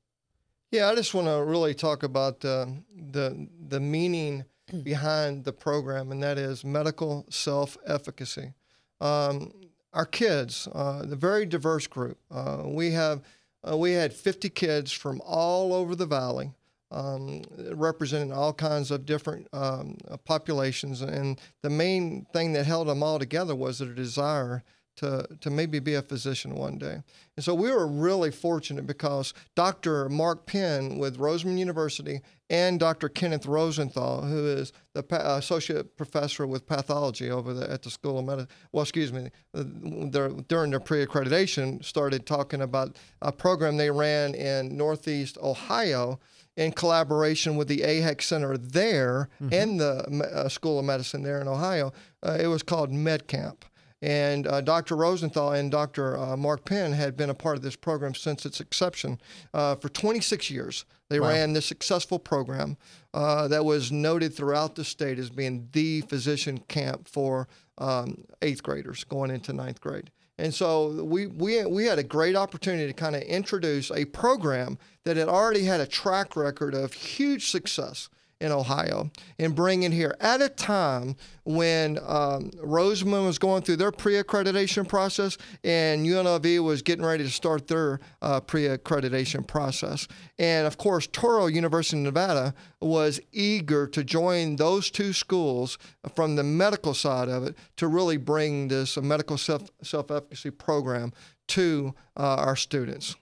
Yeah 0.71 0.87
i 0.89 0.93
just 0.93 1.15
want 1.15 1.25
to 1.27 1.43
really 1.43 1.73
talk 1.73 2.03
about 2.03 2.45
uh, 2.45 2.67
the 2.95 3.47
the 3.67 3.79
meaning 3.79 4.45
behind 4.83 5.45
the 5.45 5.53
program 5.53 6.11
and 6.11 6.21
that 6.21 6.37
is 6.37 6.63
medical 6.63 7.25
self-efficacy. 7.31 8.53
Um, 9.01 9.51
our 9.93 10.05
kids, 10.05 10.67
uh, 10.73 11.03
the 11.03 11.15
very 11.15 11.45
diverse 11.45 11.87
group. 11.87 12.17
Uh, 12.31 12.63
we 12.65 12.91
have 12.91 13.21
uh, 13.69 13.75
we 13.75 13.91
had 13.91 14.13
50 14.13 14.49
kids 14.49 14.91
from 14.91 15.21
all 15.25 15.73
over 15.73 15.93
the 15.93 16.05
valley, 16.05 16.53
um, 16.91 17.41
representing 17.71 18.31
all 18.31 18.53
kinds 18.53 18.89
of 18.89 19.05
different 19.05 19.47
um, 19.51 19.97
populations. 20.23 21.01
And 21.01 21.39
the 21.61 21.69
main 21.69 22.25
thing 22.31 22.53
that 22.53 22.65
held 22.65 22.87
them 22.87 23.03
all 23.03 23.19
together 23.19 23.55
was 23.55 23.79
their 23.79 23.93
desire 23.93 24.63
to, 24.99 25.25
to 25.39 25.49
maybe 25.49 25.79
be 25.79 25.93
a 25.93 26.01
physician 26.01 26.55
one 26.55 26.77
day. 26.77 27.01
And 27.37 27.43
so 27.43 27.55
we 27.55 27.71
were 27.71 27.87
really 27.87 28.31
fortunate 28.31 28.85
because 28.85 29.33
Dr. 29.55 30.09
Mark 30.09 30.45
Penn 30.45 30.97
with 30.97 31.17
Roseman 31.17 31.57
University 31.57 32.19
and 32.49 32.81
Dr. 32.81 33.07
Kenneth 33.07 33.45
Rosenthal, 33.45 34.23
who 34.23 34.45
is 34.45 34.73
the 34.93 35.03
pa- 35.03 35.37
associate 35.37 35.95
professor 35.95 36.45
with 36.45 36.67
pathology 36.67 37.31
over 37.31 37.53
the, 37.53 37.71
at 37.71 37.81
the 37.83 37.89
School 37.89 38.19
of 38.19 38.25
Medicine, 38.25 38.49
well, 38.73 38.83
excuse 38.83 39.13
me, 39.13 39.29
during 39.53 40.71
their 40.71 40.81
pre 40.81 41.05
accreditation, 41.05 41.83
started 41.83 42.25
talking 42.25 42.61
about 42.61 42.97
a 43.21 43.31
program 43.31 43.77
they 43.77 43.91
ran 43.91 44.35
in 44.35 44.75
Northeast 44.75 45.37
Ohio 45.41 46.19
in 46.57 46.73
collaboration 46.73 47.55
with 47.55 47.69
the 47.69 47.77
AHEC 47.77 48.21
Center 48.21 48.57
there 48.57 49.29
mm-hmm. 49.41 49.53
and 49.53 49.79
the 49.79 50.29
uh, 50.33 50.49
School 50.49 50.77
of 50.77 50.83
Medicine 50.83 51.23
there 51.23 51.39
in 51.39 51.47
Ohio. 51.47 51.93
Uh, 52.21 52.37
it 52.37 52.47
was 52.47 52.63
called 52.63 52.91
MedCamp. 52.91 53.61
And 54.01 54.47
uh, 54.47 54.61
Dr. 54.61 54.95
Rosenthal 54.95 55.51
and 55.51 55.69
Dr. 55.69 56.17
Uh, 56.17 56.37
Mark 56.37 56.63
Penn 56.63 56.93
had 56.93 57.17
been 57.17 57.29
a 57.29 57.33
part 57.33 57.57
of 57.57 57.63
this 57.63 57.75
program 57.75 58.15
since 58.15 58.45
its 58.45 58.61
inception 58.61 59.19
uh, 59.53 59.75
for 59.75 59.89
26 59.89 60.49
years. 60.49 60.85
They 61.09 61.19
wow. 61.19 61.29
ran 61.29 61.53
this 61.53 61.65
successful 61.65 62.17
program 62.17 62.77
uh, 63.13 63.47
that 63.49 63.65
was 63.65 63.91
noted 63.91 64.33
throughout 64.33 64.75
the 64.75 64.85
state 64.85 65.19
as 65.19 65.29
being 65.29 65.67
the 65.73 66.01
physician 66.01 66.59
camp 66.69 67.09
for 67.09 67.47
um, 67.77 68.23
eighth 68.41 68.63
graders 68.63 69.03
going 69.03 69.31
into 69.31 69.51
ninth 69.51 69.81
grade. 69.81 70.11
And 70.37 70.53
so 70.53 71.03
we, 71.03 71.27
we, 71.27 71.65
we 71.65 71.85
had 71.85 71.99
a 71.99 72.03
great 72.03 72.37
opportunity 72.37 72.87
to 72.87 72.93
kind 72.93 73.15
of 73.15 73.23
introduce 73.23 73.91
a 73.91 74.05
program 74.05 74.77
that 75.03 75.17
had 75.17 75.27
already 75.27 75.65
had 75.65 75.81
a 75.81 75.85
track 75.85 76.37
record 76.37 76.73
of 76.73 76.93
huge 76.93 77.49
success 77.49 78.09
in 78.41 78.51
Ohio 78.51 79.11
and 79.37 79.55
bring 79.55 79.83
it 79.83 79.91
here 79.91 80.15
at 80.19 80.41
a 80.41 80.49
time 80.49 81.15
when 81.43 81.97
um, 82.05 82.51
Roseman 82.63 83.25
was 83.25 83.37
going 83.37 83.63
through 83.63 83.75
their 83.77 83.91
pre 83.91 84.13
accreditation 84.13 84.87
process 84.87 85.37
and 85.63 86.05
UNLV 86.05 86.63
was 86.63 86.81
getting 86.81 87.05
ready 87.05 87.23
to 87.23 87.29
start 87.29 87.67
their 87.67 87.99
uh, 88.21 88.39
pre 88.39 88.63
accreditation 88.63 89.45
process. 89.45 90.07
And 90.37 90.65
of 90.65 90.77
course, 90.77 91.07
Touro 91.07 91.51
University 91.51 91.97
of 91.97 92.03
Nevada 92.03 92.53
was 92.79 93.19
eager 93.31 93.87
to 93.87 94.03
join 94.03 94.55
those 94.55 94.89
two 94.89 95.11
schools 95.11 95.77
from 96.15 96.35
the 96.35 96.43
medical 96.43 96.93
side 96.93 97.27
of 97.27 97.43
it 97.43 97.55
to 97.77 97.87
really 97.87 98.17
bring 98.17 98.69
this 98.69 98.97
medical 98.97 99.37
self 99.37 99.69
efficacy 99.83 100.51
program 100.51 101.11
to 101.47 101.93
uh, 102.15 102.35
our 102.35 102.55
students. 102.55 103.15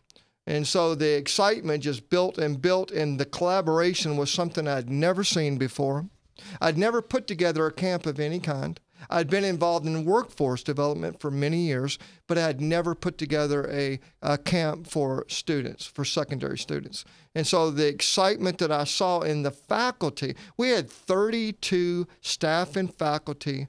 And 0.47 0.65
so 0.65 0.95
the 0.95 1.15
excitement 1.15 1.83
just 1.83 2.09
built 2.09 2.37
and 2.37 2.61
built, 2.61 2.89
and 2.89 3.19
the 3.19 3.25
collaboration 3.25 4.15
was 4.15 4.31
something 4.31 4.65
I'd 4.65 4.89
never 4.89 5.25
seen 5.25 5.57
before. 5.57 6.05
I'd 6.61 6.77
never 6.77 7.01
put 7.01 7.27
together 7.27 7.65
a 7.65 7.71
camp 7.73 8.05
of 8.05 8.19
any 8.19 8.39
kind. 8.39 8.79
I'd 9.09 9.29
been 9.29 9.43
involved 9.43 9.85
in 9.85 10.05
workforce 10.05 10.63
development 10.63 11.19
for 11.19 11.29
many 11.29 11.57
years, 11.57 11.99
but 12.27 12.37
I 12.37 12.47
had 12.47 12.61
never 12.61 12.95
put 12.95 13.17
together 13.17 13.69
a, 13.69 13.99
a, 14.21 14.37
camp 14.37 14.87
for 14.87 15.25
students, 15.27 15.85
for 15.85 16.03
secondary 16.03 16.57
students. 16.57 17.05
And 17.35 17.45
so 17.45 17.69
the 17.69 17.87
excitement 17.87 18.57
that 18.57 18.71
I 18.71 18.85
saw 18.85 19.21
in 19.21 19.43
the 19.43 19.51
faculty, 19.51 20.35
we 20.57 20.69
had 20.69 20.89
32 20.89 22.07
staff 22.21 22.75
and 22.75 22.93
faculty 22.93 23.67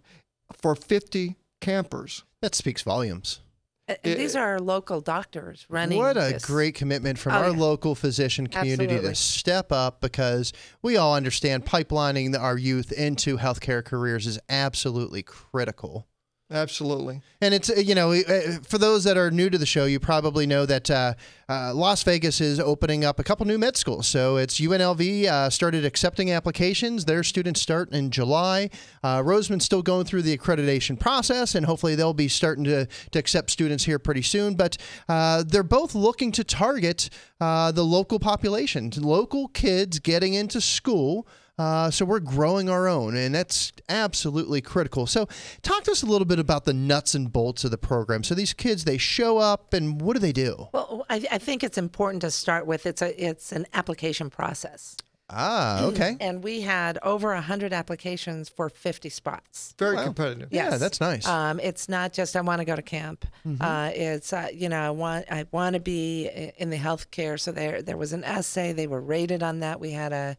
for 0.53 0.75
50 0.75 1.37
campers. 1.61 2.25
That 2.41 2.55
speaks 2.55 2.83
volumes. 2.83 3.41
And 3.89 4.19
these 4.19 4.37
uh, 4.37 4.41
are 4.41 4.47
our 4.53 4.61
local 4.61 5.01
doctors 5.01 5.67
running. 5.69 5.99
What 5.99 6.17
a 6.17 6.33
this. 6.33 6.45
great 6.45 6.75
commitment 6.75 7.19
from 7.19 7.33
oh, 7.33 7.37
our 7.37 7.51
yeah. 7.51 7.57
local 7.57 7.95
physician 7.95 8.47
community 8.47 8.95
Absolutely. 8.95 9.09
to 9.11 9.15
step 9.15 9.73
up 9.73 10.01
because 10.01 10.53
we 10.83 10.97
all 10.97 11.15
understand 11.15 11.65
pipelining 11.65 12.39
our 12.39 12.59
youth 12.59 12.93
into 12.93 13.39
healthcare 13.39 13.85
careers 13.85 14.27
is 14.27 14.39
absolutely 14.49 15.23
critical. 15.23 16.07
Absolutely. 16.51 17.21
And 17.43 17.53
it's, 17.53 17.69
you 17.69 17.95
know, 17.95 18.13
uh, 18.13 18.59
for 18.67 18.79
those 18.79 19.05
that 19.05 19.19
are 19.19 19.31
new 19.31 19.51
to 19.51 19.59
the 19.59 19.67
show, 19.67 19.85
you 19.85 20.01
probably 20.01 20.47
know 20.47 20.65
that 20.65 20.91
uh, 20.91 21.13
uh, 21.47 21.75
Las 21.75 22.03
Vegas 22.05 22.41
is 22.41 22.59
opening 22.59 23.05
up 23.05 23.19
a 23.19 23.23
couple 23.23 23.45
new 23.47 23.59
med 23.59 23.77
schools. 23.77 24.09
So 24.09 24.39
it's 24.39 24.59
UNLV 24.59 25.27
uh, 25.27 25.51
started 25.51 25.85
accepting 25.85 26.33
applications. 26.33 27.05
Their 27.05 27.23
students 27.23 27.61
start 27.61 27.93
in 27.93 28.11
July. 28.11 28.71
Uh, 29.03 29.19
Roseman's 29.23 29.67
still 29.67 29.83
going 29.83 30.07
through 30.07 30.23
the 30.23 30.37
accreditation 30.37 30.99
process, 30.99 31.55
and 31.55 31.67
hopefully 31.67 31.95
they'll 31.95 32.15
be 32.15 32.29
starting 32.29 32.65
to, 32.65 32.87
to 32.87 33.19
accept 33.19 33.51
students 33.51 33.85
here 33.85 33.99
pretty 33.99 34.23
soon. 34.23 34.55
But 34.55 34.79
uh, 35.07 35.45
they're 35.47 35.63
both 35.63 35.95
looking 35.95 36.33
to 36.33 36.45
target 36.45 37.11
uh, 37.43 37.73
the 37.73 37.85
local 37.85 38.19
population, 38.19 38.91
local 38.97 39.49
kids 39.49 39.99
getting 39.99 40.33
into 40.33 40.63
school. 40.63 41.29
Uh, 41.59 41.91
so 41.91 42.05
we're 42.05 42.21
growing 42.21 42.69
our 42.71 42.87
own, 42.87 43.17
and 43.17 43.35
that's 43.35 43.73
absolutely 43.89 44.61
critical. 44.61 45.07
So, 45.07 45.27
talk 45.63 45.83
to 45.85 45.91
us 45.91 46.03
a 46.03 46.07
little 46.07 46.25
bit 46.27 46.39
about 46.39 46.65
the 46.67 46.73
nuts 46.75 47.15
and 47.15 47.33
bolts 47.33 47.65
of 47.65 47.71
the 47.73 47.79
program. 47.79 48.23
So 48.23 48.35
these 48.35 48.53
kids, 48.55 48.85
they 48.85 48.99
show 48.99 49.39
up, 49.39 49.75
and 49.75 50.01
what 50.01 50.15
do 50.15 50.21
they 50.21 50.33
do? 50.33 50.69
Well, 50.73 51.05
I, 51.11 51.27
I 51.33 51.39
think 51.39 51.65
it's 51.65 51.77
important 51.79 52.21
to 52.23 52.31
start 52.31 52.67
with 52.67 52.87
it's 52.87 53.03
a 53.03 53.11
it's 53.23 53.51
an 53.51 53.67
application 53.75 54.31
process, 54.31 54.97
Ah, 55.31 55.83
okay. 55.87 56.17
and 56.21 56.45
we 56.45 56.61
had 56.61 56.99
over 57.03 57.35
hundred 57.35 57.73
applications 57.73 58.49
for 58.49 58.69
fifty 58.69 59.09
spots. 59.09 59.75
Very 59.79 59.97
Wow. 59.97 60.05
competitive. 60.05 60.49
Yeah, 60.53 60.77
that's 60.77 61.01
nice. 61.01 61.27
Um, 61.27 61.59
it's 61.61 61.89
not 61.89 62.13
just 62.13 62.37
I 62.37 62.41
want 62.41 62.61
to 62.61 62.65
go 62.65 62.77
to 62.77 62.83
camp. 62.83 63.25
Uh, 63.61 63.91
it's 63.95 64.33
uh, 64.33 64.47
you 64.55 64.69
know 64.69 64.81
I 64.81 64.91
want 64.91 65.25
I 65.31 65.45
want 65.51 65.75
to 65.75 65.81
be 65.81 66.29
in 66.57 66.71
the 66.71 66.79
healthcare. 66.79 67.39
So 67.41 67.51
there 67.51 67.83
there 67.83 67.97
was 67.97 68.13
an 68.13 68.23
essay. 68.23 68.73
They 68.73 68.87
were 68.87 69.01
rated 69.01 69.43
on 69.43 69.59
that. 69.61 69.81
We 69.81 69.91
had 69.91 70.13
a 70.13 70.37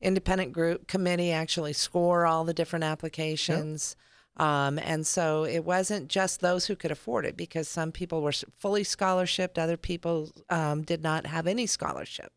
independent 0.00 0.52
group 0.52 0.86
committee 0.86 1.32
actually 1.32 1.72
score 1.72 2.26
all 2.26 2.44
the 2.44 2.54
different 2.54 2.84
applications. 2.84 3.96
Um, 4.36 4.78
and 4.78 5.06
so 5.06 5.44
it 5.44 5.64
wasn't 5.64 6.08
just 6.08 6.40
those 6.40 6.66
who 6.66 6.76
could 6.76 6.90
afford 6.90 7.24
it 7.24 7.36
because 7.36 7.68
some 7.68 7.90
people 7.90 8.20
were 8.20 8.34
fully 8.58 8.82
scholarshiped, 8.82 9.56
other 9.56 9.78
people 9.78 10.30
um, 10.50 10.82
did 10.82 11.02
not 11.02 11.26
have 11.26 11.46
any 11.46 11.66
scholarship. 11.66 12.32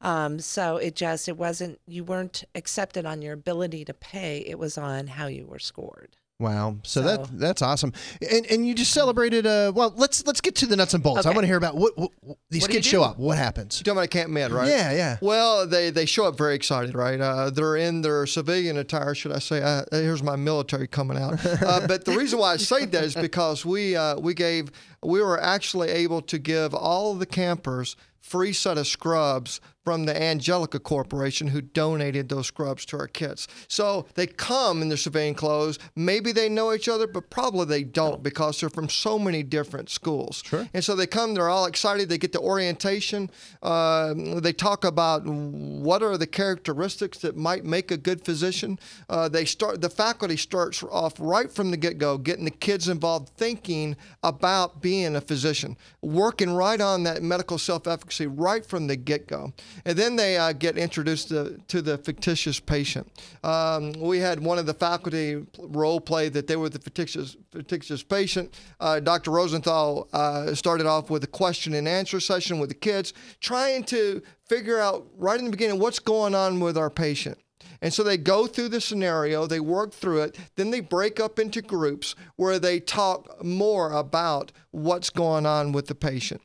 Um, 0.00 0.38
so 0.38 0.76
it 0.76 0.94
just 0.94 1.28
it 1.28 1.36
wasn't 1.36 1.80
you 1.86 2.04
weren't 2.04 2.44
accepted 2.54 3.04
on 3.04 3.22
your 3.22 3.32
ability 3.32 3.84
to 3.84 3.94
pay. 3.94 4.38
It 4.46 4.58
was 4.58 4.78
on 4.78 5.08
how 5.08 5.26
you 5.26 5.46
were 5.46 5.58
scored. 5.58 6.16
Wow. 6.40 6.76
So, 6.84 7.02
So- 7.02 7.06
that 7.08 7.38
that's 7.38 7.62
awesome. 7.62 7.92
And 8.30 8.46
and 8.46 8.66
you 8.66 8.72
just 8.74 8.92
celebrated 8.92 9.44
uh 9.44 9.72
well, 9.74 9.92
let's 9.96 10.24
let's 10.24 10.40
get 10.40 10.54
to 10.56 10.66
the 10.66 10.76
nuts 10.76 10.94
and 10.94 11.02
bolts. 11.02 11.26
I 11.26 11.30
want 11.30 11.40
to 11.40 11.46
hear 11.48 11.56
about 11.56 11.76
what, 11.76 11.98
what, 11.98 12.10
what- 12.20 12.38
these 12.48 12.62
What 12.62 12.70
kids 12.70 12.86
show 12.86 13.02
up. 13.02 13.18
What 13.18 13.38
happens? 13.38 13.78
You're 13.80 13.84
talking 13.92 13.98
about 13.98 14.10
Camp 14.10 14.30
Med, 14.30 14.52
right? 14.52 14.68
Yeah, 14.68 14.92
yeah. 14.92 15.16
Well, 15.20 15.66
they, 15.66 15.90
they 15.90 16.06
show 16.06 16.26
up 16.26 16.38
very 16.38 16.54
excited, 16.54 16.94
right? 16.94 17.20
Uh, 17.20 17.50
they're 17.50 17.76
in 17.76 18.02
their 18.02 18.24
civilian 18.26 18.76
attire, 18.78 19.14
should 19.14 19.32
I 19.32 19.40
say? 19.40 19.60
Uh, 19.62 19.82
here's 19.90 20.22
my 20.22 20.36
military 20.36 20.86
coming 20.86 21.18
out. 21.18 21.38
Uh, 21.68 21.86
but 21.86 22.04
the 22.04 22.12
reason 22.12 22.38
why 22.38 22.52
I 22.52 22.56
say 22.56 22.84
that 22.86 23.04
is 23.04 23.14
because 23.14 23.66
we 23.66 23.96
uh, 23.96 24.18
we 24.20 24.32
gave 24.32 24.70
we 25.02 25.20
were 25.20 25.40
actually 25.40 25.88
able 25.90 26.22
to 26.22 26.38
give 26.38 26.72
all 26.74 27.12
of 27.12 27.18
the 27.18 27.26
campers 27.26 27.96
free 28.20 28.52
set 28.52 28.78
of 28.78 28.86
scrubs 28.86 29.60
from 29.88 30.04
the 30.04 30.22
Angelica 30.22 30.78
Corporation 30.78 31.46
who 31.46 31.62
donated 31.62 32.28
those 32.28 32.46
scrubs 32.46 32.84
to 32.84 32.98
our 32.98 33.08
kids. 33.08 33.48
So 33.68 34.04
they 34.16 34.26
come 34.26 34.82
in 34.82 34.88
their 34.90 34.98
civilian 34.98 35.34
clothes. 35.34 35.78
Maybe 35.96 36.30
they 36.30 36.50
know 36.50 36.74
each 36.74 36.90
other, 36.90 37.06
but 37.06 37.30
probably 37.30 37.64
they 37.64 37.84
don't 37.84 38.22
because 38.22 38.60
they're 38.60 38.68
from 38.68 38.90
so 38.90 39.18
many 39.18 39.42
different 39.42 39.88
schools. 39.88 40.42
Sure. 40.44 40.68
And 40.74 40.84
so 40.84 40.94
they 40.94 41.06
come, 41.06 41.32
they're 41.32 41.48
all 41.48 41.64
excited. 41.64 42.10
They 42.10 42.18
get 42.18 42.32
the 42.32 42.40
orientation. 42.40 43.30
Uh, 43.62 44.12
they 44.14 44.52
talk 44.52 44.84
about 44.84 45.24
what 45.24 46.02
are 46.02 46.18
the 46.18 46.26
characteristics 46.26 47.16
that 47.20 47.38
might 47.38 47.64
make 47.64 47.90
a 47.90 47.96
good 47.96 48.26
physician. 48.26 48.78
Uh, 49.08 49.30
they 49.30 49.46
start. 49.46 49.80
The 49.80 49.88
faculty 49.88 50.36
starts 50.36 50.82
off 50.82 51.14
right 51.18 51.50
from 51.50 51.70
the 51.70 51.78
get-go, 51.78 52.18
getting 52.18 52.44
the 52.44 52.50
kids 52.50 52.90
involved, 52.90 53.30
thinking 53.38 53.96
about 54.22 54.82
being 54.82 55.16
a 55.16 55.22
physician, 55.22 55.78
working 56.02 56.50
right 56.50 56.82
on 56.82 57.04
that 57.04 57.22
medical 57.22 57.56
self-efficacy 57.56 58.26
right 58.26 58.66
from 58.66 58.86
the 58.86 58.96
get-go. 58.96 59.54
And 59.84 59.98
then 59.98 60.16
they 60.16 60.36
uh, 60.36 60.52
get 60.52 60.76
introduced 60.76 61.28
to, 61.28 61.58
to 61.68 61.82
the 61.82 61.98
fictitious 61.98 62.60
patient. 62.60 63.10
Um, 63.44 63.92
we 63.92 64.18
had 64.18 64.40
one 64.40 64.58
of 64.58 64.66
the 64.66 64.74
faculty 64.74 65.46
role 65.58 66.00
play 66.00 66.28
that 66.30 66.46
they 66.46 66.56
were 66.56 66.68
the 66.68 66.78
fictitious, 66.78 67.36
fictitious 67.50 68.02
patient. 68.02 68.58
Uh, 68.80 69.00
Dr. 69.00 69.30
Rosenthal 69.30 70.08
uh, 70.12 70.54
started 70.54 70.86
off 70.86 71.10
with 71.10 71.24
a 71.24 71.28
question 71.28 71.74
and 71.74 71.88
answer 71.88 72.20
session 72.20 72.58
with 72.58 72.68
the 72.68 72.74
kids, 72.74 73.12
trying 73.40 73.84
to 73.84 74.22
figure 74.46 74.78
out 74.78 75.06
right 75.16 75.38
in 75.38 75.44
the 75.44 75.50
beginning 75.50 75.78
what's 75.78 75.98
going 75.98 76.34
on 76.34 76.60
with 76.60 76.76
our 76.76 76.90
patient. 76.90 77.38
And 77.80 77.92
so 77.92 78.02
they 78.02 78.16
go 78.16 78.46
through 78.46 78.70
the 78.70 78.80
scenario, 78.80 79.46
they 79.46 79.60
work 79.60 79.92
through 79.92 80.22
it, 80.22 80.38
then 80.56 80.70
they 80.70 80.80
break 80.80 81.20
up 81.20 81.38
into 81.38 81.62
groups 81.62 82.14
where 82.36 82.58
they 82.58 82.80
talk 82.80 83.44
more 83.44 83.92
about 83.92 84.50
what's 84.72 85.10
going 85.10 85.46
on 85.46 85.72
with 85.72 85.86
the 85.86 85.94
patient. 85.94 86.40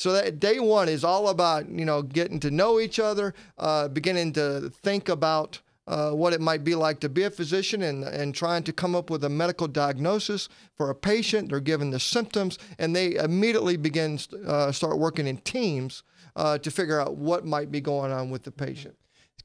So 0.00 0.12
that 0.12 0.40
day 0.40 0.58
one 0.60 0.88
is 0.88 1.04
all 1.04 1.28
about 1.28 1.68
you 1.68 1.84
know 1.84 2.00
getting 2.00 2.40
to 2.40 2.50
know 2.50 2.80
each 2.80 2.98
other, 2.98 3.34
uh, 3.58 3.88
beginning 3.88 4.32
to 4.32 4.70
think 4.70 5.10
about 5.10 5.60
uh, 5.86 6.12
what 6.12 6.32
it 6.32 6.40
might 6.40 6.64
be 6.64 6.74
like 6.74 7.00
to 7.00 7.10
be 7.10 7.24
a 7.24 7.30
physician, 7.30 7.82
and 7.82 8.04
and 8.04 8.34
trying 8.34 8.62
to 8.62 8.72
come 8.72 8.94
up 8.94 9.10
with 9.10 9.22
a 9.24 9.28
medical 9.28 9.68
diagnosis 9.68 10.48
for 10.74 10.88
a 10.88 10.94
patient. 10.94 11.50
They're 11.50 11.60
given 11.60 11.90
the 11.90 12.00
symptoms, 12.00 12.58
and 12.78 12.96
they 12.96 13.16
immediately 13.16 13.76
begin 13.76 14.18
uh, 14.46 14.72
start 14.72 14.98
working 14.98 15.26
in 15.26 15.36
teams 15.36 16.02
uh, 16.34 16.56
to 16.56 16.70
figure 16.70 16.98
out 16.98 17.16
what 17.16 17.44
might 17.44 17.70
be 17.70 17.82
going 17.82 18.10
on 18.10 18.30
with 18.30 18.44
the 18.44 18.52
patient. 18.52 18.96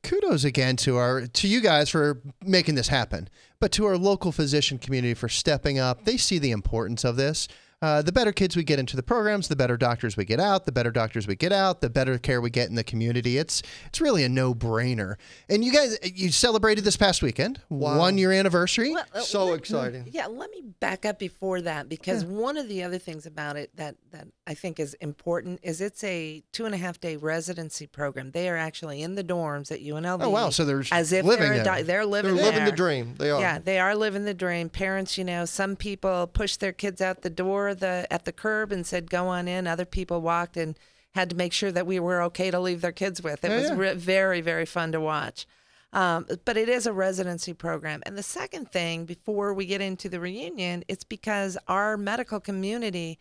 Kudos 0.03 0.45
again 0.45 0.77
to 0.77 0.95
our 0.95 1.27
to 1.27 1.49
you 1.49 1.59
guys 1.59 1.89
for 1.89 2.21
making 2.45 2.75
this 2.75 2.87
happen, 2.87 3.27
but 3.59 3.73
to 3.73 3.85
our 3.87 3.97
local 3.97 4.31
physician 4.31 4.77
community 4.77 5.15
for 5.15 5.27
stepping 5.27 5.79
up. 5.79 6.05
They 6.05 6.15
see 6.15 6.39
the 6.39 6.51
importance 6.51 7.03
of 7.03 7.17
this. 7.17 7.49
Uh, 7.81 8.01
the 8.01 8.11
better 8.11 8.31
kids 8.31 8.55
we 8.55 8.63
get 8.63 8.79
into 8.79 8.95
the 8.95 9.03
programs, 9.03 9.47
the 9.49 9.55
better 9.55 9.75
doctors 9.77 10.15
we 10.17 10.23
get 10.25 10.39
out. 10.39 10.65
The 10.65 10.71
better 10.71 10.91
doctors 10.91 11.27
we 11.27 11.35
get 11.35 11.51
out, 11.51 11.81
the 11.81 11.89
better 11.89 12.17
care 12.17 12.39
we 12.41 12.49
get 12.49 12.69
in 12.69 12.75
the 12.75 12.83
community. 12.85 13.37
It's 13.37 13.61
it's 13.87 13.99
really 14.01 14.23
a 14.23 14.29
no 14.29 14.55
brainer. 14.55 15.15
And 15.49 15.63
you 15.63 15.71
guys, 15.73 15.97
you 16.03 16.31
celebrated 16.31 16.83
this 16.85 16.95
past 16.97 17.21
weekend, 17.21 17.59
Wow. 17.69 17.99
one 17.99 18.17
year 18.17 18.31
anniversary. 18.31 18.91
Well, 18.91 19.03
uh, 19.13 19.19
So 19.19 19.45
let- 19.47 19.59
exciting. 19.59 20.07
Yeah, 20.09 20.27
let 20.27 20.49
me 20.51 20.63
back 20.79 21.05
up 21.05 21.19
before 21.19 21.61
that 21.61 21.89
because 21.89 22.23
one 22.23 22.57
of 22.57 22.69
the 22.69 22.81
other 22.81 22.97
things 22.97 23.25
about 23.25 23.55
it 23.57 23.69
that 23.75 23.95
that 24.11 24.27
I 24.47 24.53
think 24.53 24.79
is 24.79 24.93
important 24.95 25.59
is 25.61 25.81
it's 25.81 26.03
a 26.03 26.43
two 26.53 26.65
and 26.65 26.73
a 26.73 26.77
half 26.77 26.99
day 26.99 27.17
residency 27.17 27.87
program. 27.87 28.31
They 28.31 28.49
are 28.49 28.57
actually 28.57 29.01
in 29.01 29.15
the 29.15 29.23
dorms 29.23 29.69
at 29.71 29.81
UNLV. 29.81 30.23
Oh, 30.23 30.29
wow. 30.29 30.49
So 30.49 30.63
they're 30.65 30.83
as 30.91 31.11
if 31.11 31.25
living 31.25 31.43
they're 31.43 31.53
a 31.53 31.55
there. 31.57 31.63
doc- 31.65 31.85
they're 31.85 32.05
living 32.05 32.35
They're 32.35 32.45
living 32.45 32.65
the 32.65 32.71
dream. 32.71 33.15
They 33.19 33.29
are. 33.31 33.39
Yeah, 33.41 33.59
they 33.59 33.79
are 33.79 33.95
living 33.95 34.23
the 34.23 34.33
dream. 34.33 34.69
Parents, 34.69 35.17
you 35.17 35.23
know, 35.25 35.45
some 35.45 35.75
people 35.75 36.25
push 36.27 36.55
their 36.55 36.71
kids 36.71 37.01
out 37.01 37.21
the 37.21 37.29
door 37.29 37.64
the 37.73 38.05
at 38.11 38.25
the 38.25 38.31
curb 38.31 38.71
and 38.71 38.85
said, 38.85 39.09
"Go 39.09 39.27
on 39.27 39.47
in." 39.47 39.65
Other 39.65 39.85
people 39.85 40.21
walked 40.21 40.57
and 40.57 40.77
had 41.11 41.29
to 41.29 41.35
make 41.35 41.53
sure 41.53 41.71
that 41.71 41.87
we 41.87 41.99
were 41.99 42.21
okay 42.23 42.51
to 42.51 42.59
leave 42.59 42.81
their 42.81 42.91
kids 42.91 43.21
with. 43.21 43.43
It 43.45 43.49
Yeah, 43.49 43.55
was 43.61 43.69
yeah. 43.69 43.75
re- 43.77 43.93
very, 43.95 44.41
very 44.41 44.65
fun 44.65 44.91
to 44.91 44.99
watch. 44.99 45.47
Um, 45.93 46.25
but 46.43 46.57
it 46.57 46.67
is 46.67 46.85
a 46.85 46.91
residency 46.91 47.53
program. 47.53 48.03
And 48.05 48.17
the 48.17 48.23
second 48.23 48.69
thing, 48.69 49.05
before 49.05 49.53
we 49.53 49.65
get 49.65 49.79
into 49.79 50.09
the 50.09 50.19
reunion, 50.19 50.83
it's 50.89 51.05
because 51.05 51.57
our 51.69 51.95
medical 51.95 52.41
community 52.41 53.17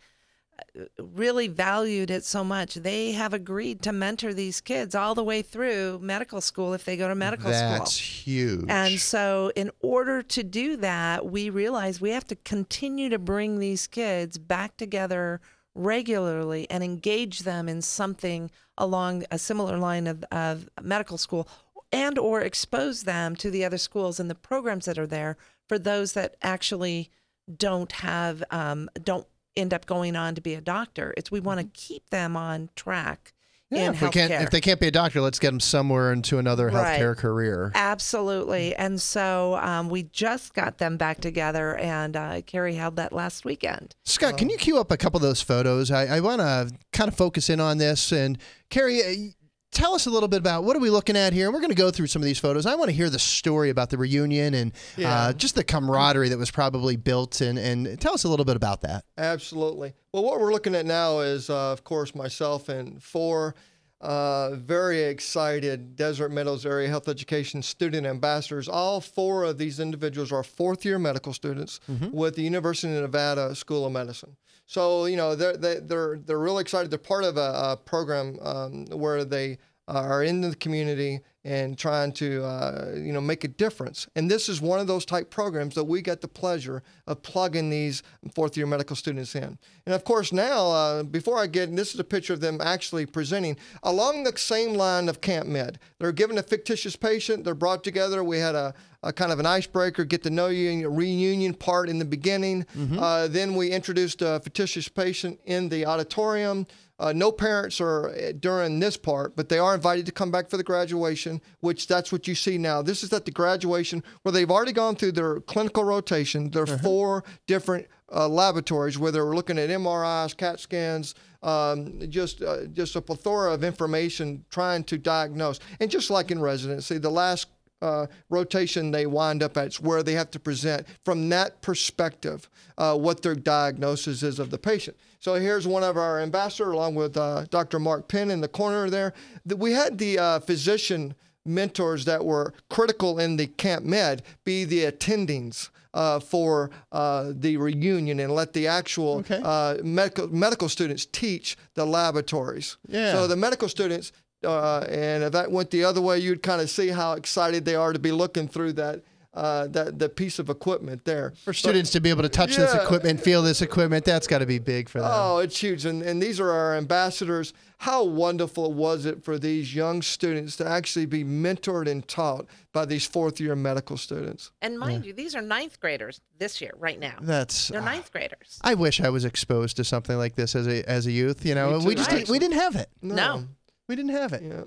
really 0.97 1.47
valued 1.47 2.11
it 2.11 2.23
so 2.23 2.43
much. 2.43 2.75
They 2.75 3.11
have 3.13 3.33
agreed 3.33 3.81
to 3.83 3.91
mentor 3.91 4.33
these 4.33 4.61
kids 4.61 4.95
all 4.95 5.15
the 5.15 5.23
way 5.23 5.41
through 5.41 5.99
medical 5.99 6.41
school 6.41 6.73
if 6.73 6.85
they 6.85 6.97
go 6.97 7.07
to 7.07 7.15
medical 7.15 7.51
school. 7.51 7.69
That's 7.69 7.97
huge. 7.97 8.65
And 8.69 8.99
so, 8.99 9.51
in 9.55 9.71
order 9.81 10.21
to 10.21 10.43
do 10.43 10.77
that, 10.77 11.25
we 11.25 11.49
realize 11.49 12.01
we 12.01 12.11
have 12.11 12.27
to 12.27 12.35
continue 12.35 13.09
to 13.09 13.19
bring 13.19 13.59
these 13.59 13.87
kids 13.87 14.37
back 14.37 14.77
together 14.77 15.41
regularly 15.73 16.69
and 16.69 16.83
engage 16.83 17.39
them 17.39 17.67
in 17.67 17.81
something 17.81 18.49
along 18.77 19.25
a 19.31 19.37
similar 19.37 19.77
line 19.77 20.07
of, 20.07 20.23
of 20.31 20.69
medical 20.81 21.17
school 21.17 21.47
and 21.91 22.17
or 22.17 22.41
expose 22.41 23.03
them 23.03 23.35
to 23.35 23.51
the 23.51 23.63
other 23.63 23.77
schools 23.77 24.19
and 24.19 24.29
the 24.29 24.35
programs 24.35 24.85
that 24.85 24.97
are 24.97 25.07
there 25.07 25.37
for 25.67 25.77
those 25.77 26.13
that 26.13 26.35
actually 26.41 27.09
don't 27.57 27.91
have 27.91 28.43
um, 28.51 28.89
don't 29.03 29.27
end 29.57 29.73
up 29.73 29.85
going 29.85 30.15
on 30.15 30.35
to 30.35 30.41
be 30.41 30.53
a 30.53 30.61
doctor 30.61 31.13
it's 31.17 31.31
we 31.31 31.39
want 31.39 31.59
to 31.59 31.65
keep 31.73 32.09
them 32.09 32.35
on 32.35 32.69
track 32.75 33.33
Mm-hmm. 33.73 33.83
yeah, 33.83 33.89
if, 33.91 34.01
we 34.01 34.09
can't, 34.09 34.31
if 34.31 34.49
they 34.51 34.61
can't 34.61 34.79
be 34.79 34.87
a 34.87 34.91
doctor, 34.91 35.21
let's 35.21 35.39
get 35.39 35.49
them 35.49 35.59
somewhere 35.59 36.13
into 36.13 36.37
another 36.37 36.67
Right. 36.67 36.99
healthcare 36.99 37.17
career. 37.17 37.71
Absolutely. 37.73 38.75
And 38.75 39.01
so 39.01 39.55
um, 39.55 39.89
we 39.89 40.03
just 40.03 40.53
got 40.53 40.77
them 40.77 40.97
back 40.97 41.19
together, 41.19 41.75
and 41.77 42.15
uh, 42.15 42.41
Carrie 42.45 42.75
held 42.75 42.95
that 42.97 43.11
last 43.11 43.43
weekend. 43.43 43.95
Scott, 44.03 44.37
can 44.37 44.49
you 44.49 44.57
cue 44.57 44.77
up 44.77 44.91
a 44.91 44.97
couple 44.97 45.17
of 45.17 45.23
those 45.23 45.41
photos? 45.41 45.89
I, 45.89 46.17
I 46.17 46.19
want 46.19 46.41
to 46.41 46.71
kind 46.93 47.07
of 47.07 47.15
focus 47.15 47.49
in 47.49 47.59
on 47.59 47.79
this. 47.79 48.11
And 48.11 48.37
Carrie, 48.69 49.01
uh, 49.03 49.31
tell 49.75 49.93
us 49.93 50.05
a 50.07 50.09
little 50.09 50.27
bit 50.29 50.39
about 50.39 50.63
what 50.63 50.75
are 50.75 50.79
we 50.79 50.89
looking 50.89 51.15
at 51.17 51.33
here? 51.33 51.45
And 51.47 51.53
we're 51.53 51.59
going 51.59 51.69
to 51.69 51.75
go 51.75 51.91
through 51.91 52.07
some 52.07 52.21
of 52.21 52.25
these 52.25 52.39
photos. 52.39 52.65
I 52.65 52.73
want 52.75 52.89
to 52.89 52.95
hear 52.95 53.09
the 53.09 53.19
story 53.19 53.69
about 53.69 53.89
the 53.91 53.97
reunion 53.97 54.53
and 54.55 54.71
Yeah. 54.97 55.13
uh, 55.13 55.33
just 55.33 55.55
the 55.55 55.63
camaraderie 55.63 56.29
that 56.29 56.37
was 56.37 56.49
probably 56.49 56.95
built. 56.95 57.41
And, 57.41 57.59
and 57.59 57.99
tell 57.99 58.13
us 58.13 58.23
a 58.23 58.29
little 58.29 58.45
bit 58.45 58.55
about 58.55 58.81
that. 58.81 59.03
Absolutely. 59.17 59.93
Well, 60.13 60.23
what 60.23 60.39
we're 60.39 60.53
looking 60.53 60.73
at 60.75 60.85
now 60.85 61.19
is, 61.19 61.49
uh, 61.49 61.71
of 61.73 61.83
course, 61.83 62.15
myself 62.15 62.69
and 62.69 63.03
four 63.03 63.53
uh, 64.01 64.51
very 64.55 65.03
excited 65.03 65.95
Desert 65.95 66.29
Meadows 66.31 66.65
Area 66.65 66.87
Health 66.89 67.07
Education 67.07 67.61
student 67.61 68.05
ambassadors. 68.05 68.67
All 68.67 69.01
four 69.01 69.43
of 69.43 69.57
these 69.57 69.79
individuals 69.79 70.31
are 70.31 70.43
fourth 70.43 70.85
year 70.85 70.99
medical 70.99 71.33
students 71.33 71.79
with 72.11 72.35
the 72.35 72.41
University 72.43 72.93
of 72.95 73.01
Nevada 73.01 73.55
School 73.55 73.85
of 73.85 73.91
Medicine. 73.93 74.35
So 74.67 75.05
you 75.05 75.15
know 75.15 75.35
they're 75.35 75.57
they, 75.57 75.75
they're 75.79 76.17
they're 76.17 76.39
really 76.39 76.61
excited. 76.61 76.91
They're 76.91 76.99
part 76.99 77.23
of 77.23 77.37
a, 77.37 77.51
a 77.71 77.77
program 77.77 78.37
um, 78.41 78.85
where 78.87 79.23
they 79.23 79.57
are 79.87 80.23
in 80.23 80.41
the 80.41 80.55
community 80.55 81.21
and 81.45 81.77
trying 81.77 82.11
to 82.11 82.43
uh, 82.43 82.91
you 82.95 83.13
know 83.13 83.21
make 83.21 83.43
a 83.43 83.47
difference. 83.47 84.07
And 84.15 84.29
this 84.29 84.49
is 84.49 84.59
one 84.59 84.79
of 84.79 84.87
those 84.87 85.05
type 85.05 85.29
programs 85.29 85.75
that 85.75 85.83
we 85.83 86.01
get 86.01 86.21
the 86.21 86.27
pleasure 86.27 86.81
of 87.05 87.21
plugging 87.21 87.69
these 87.69 88.01
fourth 88.33 88.57
year 88.57 88.65
medical 88.65 88.95
students 88.95 89.35
in. 89.35 89.59
And 89.85 89.93
of 89.93 90.03
course 90.03 90.33
now, 90.33 90.71
uh, 90.71 91.03
before 91.03 91.37
I 91.37 91.45
get, 91.45 91.73
this 91.75 91.93
is 91.93 91.99
a 91.99 92.03
picture 92.03 92.33
of 92.33 92.41
them 92.41 92.59
actually 92.59 93.05
presenting 93.05 93.57
along 93.83 94.23
the 94.23 94.35
same 94.35 94.73
line 94.73 95.07
of 95.07 95.21
Camp 95.21 95.47
Med. 95.47 95.77
They're 95.99 96.11
given 96.11 96.37
a 96.39 96.43
fictitious 96.43 96.95
patient. 96.95 97.43
They're 97.43 97.53
brought 97.53 97.83
together. 97.83 98.23
We 98.23 98.39
had 98.39 98.55
a, 98.55 98.73
a 99.03 99.13
kind 99.13 99.31
of 99.31 99.39
an 99.39 99.45
icebreaker, 99.45 100.03
get 100.03 100.23
to 100.23 100.31
know 100.31 100.47
you, 100.47 100.89
reunion 100.89 101.53
part 101.53 101.89
in 101.89 101.99
the 101.99 102.05
beginning. 102.05 102.65
Uh, 102.99 103.27
then 103.27 103.53
we 103.55 103.69
introduced 103.69 104.23
a 104.23 104.39
fictitious 104.39 104.87
patient 104.87 105.39
in 105.45 105.69
the 105.69 105.85
auditorium. 105.85 106.65
Uh, 106.97 107.11
no 107.11 107.29
parents 107.31 107.81
are 107.81 108.09
uh, 108.09 108.31
during 108.39 108.79
this 108.79 108.95
part, 108.97 109.35
but 109.35 109.49
they 109.49 109.59
are 109.59 109.75
invited 109.75 110.05
to 110.05 110.13
come 110.13 110.31
back 110.31 110.49
for 110.49 110.55
the 110.57 110.63
graduation, 110.63 111.34
which 111.59 111.87
that's 111.87 112.11
what 112.11 112.27
you 112.27 112.35
see 112.35 112.57
now. 112.57 112.81
This 112.81 113.03
is 113.03 113.13
at 113.13 113.25
the 113.25 113.31
graduation 113.31 114.03
where 114.23 114.31
they've 114.31 114.49
already 114.49 114.71
gone 114.71 114.95
through 114.95 115.13
their 115.13 115.39
clinical 115.41 115.83
rotation. 115.83 116.51
There 116.51 116.63
are 116.63 116.77
four 116.79 117.23
different 117.47 117.87
uh, 118.13 118.27
laboratories 118.27 118.97
where 118.97 119.11
they're 119.11 119.23
looking 119.23 119.57
at 119.57 119.69
MRIs, 119.69 120.35
CAT 120.37 120.59
scans, 120.59 121.15
um, 121.43 121.99
just 122.09 122.41
uh, 122.41 122.65
just 122.67 122.95
a 122.95 123.01
plethora 123.01 123.53
of 123.53 123.63
information 123.63 124.45
trying 124.49 124.83
to 124.85 124.97
diagnose. 124.97 125.59
And 125.79 125.89
just 125.89 126.09
like 126.09 126.31
in 126.31 126.39
residency, 126.39 126.97
the 126.97 127.11
last 127.11 127.47
uh, 127.81 128.07
rotation 128.29 128.91
they 128.91 129.05
wind 129.05 129.43
up 129.43 129.57
at. 129.57 129.67
It's 129.67 129.79
where 129.79 130.01
they 130.01 130.13
have 130.13 130.31
to 130.31 130.39
present 130.39 130.87
from 131.03 131.29
that 131.29 131.61
perspective 131.61 132.49
uh, 132.77 132.97
what 132.97 133.21
their 133.21 133.35
diagnosis 133.35 134.23
is 134.23 134.39
of 134.39 134.49
the 134.49 134.57
patient. 134.57 134.97
So 135.19 135.35
here's 135.35 135.67
one 135.67 135.83
of 135.83 135.97
our 135.97 136.19
ambassador, 136.19 136.71
along 136.71 136.95
with 136.95 137.17
uh, 137.17 137.45
Dr. 137.49 137.79
Mark 137.79 138.07
Penn 138.07 138.31
in 138.31 138.41
the 138.41 138.47
corner 138.47 138.89
there. 138.89 139.13
We 139.45 139.71
had 139.71 139.97
the 139.97 140.19
uh, 140.19 140.39
physician 140.39 141.15
mentors 141.45 142.05
that 142.05 142.25
were 142.25 142.53
critical 142.69 143.19
in 143.19 143.37
the 143.37 143.47
Camp 143.47 143.85
Med 143.85 144.23
be 144.43 144.63
the 144.65 144.85
attendings. 144.85 145.69
Uh, 145.93 146.19
for 146.19 146.69
uh, 146.91 147.31
the 147.33 147.55
reunion 147.55 148.19
and 148.19 148.35
let 148.35 148.51
the 148.51 148.67
actual 148.67 149.19
Okay. 149.19 149.39
uh, 149.41 149.77
medical 149.81 150.27
medical 150.27 150.67
students 150.67 151.05
teach 151.05 151.55
the 151.75 151.85
laboratories. 151.85 152.75
Yeah. 152.89 153.13
So 153.13 153.27
the 153.27 153.37
medical 153.37 153.69
students, 153.69 154.11
uh, 154.43 154.79
and 154.89 155.23
if 155.23 155.31
that 155.31 155.49
went 155.51 155.71
the 155.71 155.85
other 155.85 156.01
way, 156.01 156.19
you'd 156.19 156.43
kind 156.43 156.59
of 156.59 156.69
see 156.69 156.89
how 156.89 157.13
excited 157.13 157.63
they 157.63 157.75
are 157.75 157.93
to 157.93 157.99
be 157.99 158.11
looking 158.11 158.49
through 158.49 158.73
that 158.73 159.03
uh, 159.35 159.67
that 159.67 159.99
the 159.99 160.07
piece 160.07 160.39
of 160.39 160.49
equipment 160.49 161.03
there. 161.03 161.33
For 161.43 161.53
students 161.53 161.91
to 161.91 161.99
be 161.99 162.09
able 162.09 162.23
to 162.23 162.29
touch 162.29 162.55
this 162.55 162.73
equipment, 162.73 163.19
feel 163.19 163.41
this 163.41 163.61
equipment, 163.61 164.05
that's 164.05 164.27
got 164.27 164.39
to 164.39 164.45
be 164.45 164.59
big 164.59 164.87
for 164.87 165.01
them. 165.01 165.09
Oh, 165.13 165.39
it's 165.39 165.57
huge. 165.57 165.85
And, 165.85 166.01
and 166.01 166.21
these 166.23 166.39
are 166.39 166.49
our 166.49 166.75
ambassadors. 166.75 167.53
How 167.79 168.05
wonderful 168.05 168.71
was 168.71 169.05
it 169.05 169.23
for 169.25 169.37
these 169.37 169.75
young 169.75 170.01
students 170.01 170.55
to 170.57 170.67
actually 170.67 171.05
be 171.05 171.25
mentored 171.25 171.89
and 171.89 172.07
taught 172.07 172.45
by 172.71 172.85
these 172.85 173.05
fourth 173.05 173.41
year 173.41 173.55
medical 173.55 173.97
students? 173.97 174.51
And 174.61 174.79
mind 174.79 175.05
you, 175.05 175.11
these 175.11 175.35
are 175.35 175.41
ninth 175.41 175.81
graders 175.81 176.21
this 176.39 176.61
year, 176.61 176.71
right 176.77 176.99
now. 176.99 177.17
That's. 177.21 177.67
They're 177.67 177.81
ninth 177.81 178.13
graders. 178.13 178.59
I 178.63 178.75
wish 178.75 179.01
I 179.01 179.09
was 179.09 179.25
exposed 179.25 179.75
to 179.77 179.83
something 179.83 180.17
like 180.17 180.35
this 180.35 180.55
as 180.55 180.67
a 180.67 180.89
as 180.89 181.07
a 181.07 181.11
youth. 181.11 181.45
You 181.45 181.55
know, 181.55 181.77
Me 181.79 181.85
we 181.85 181.95
just 181.95 182.09
Right. 182.09 182.19
didn't, 182.19 182.29
we 182.29 182.39
didn't 182.39 182.55
have 182.55 182.75
it. 182.77 182.89
No. 183.01 183.45
We 183.89 183.97
didn't 183.97 184.11
have 184.11 184.31
it. 184.31 184.43
Yeah. 184.43 184.63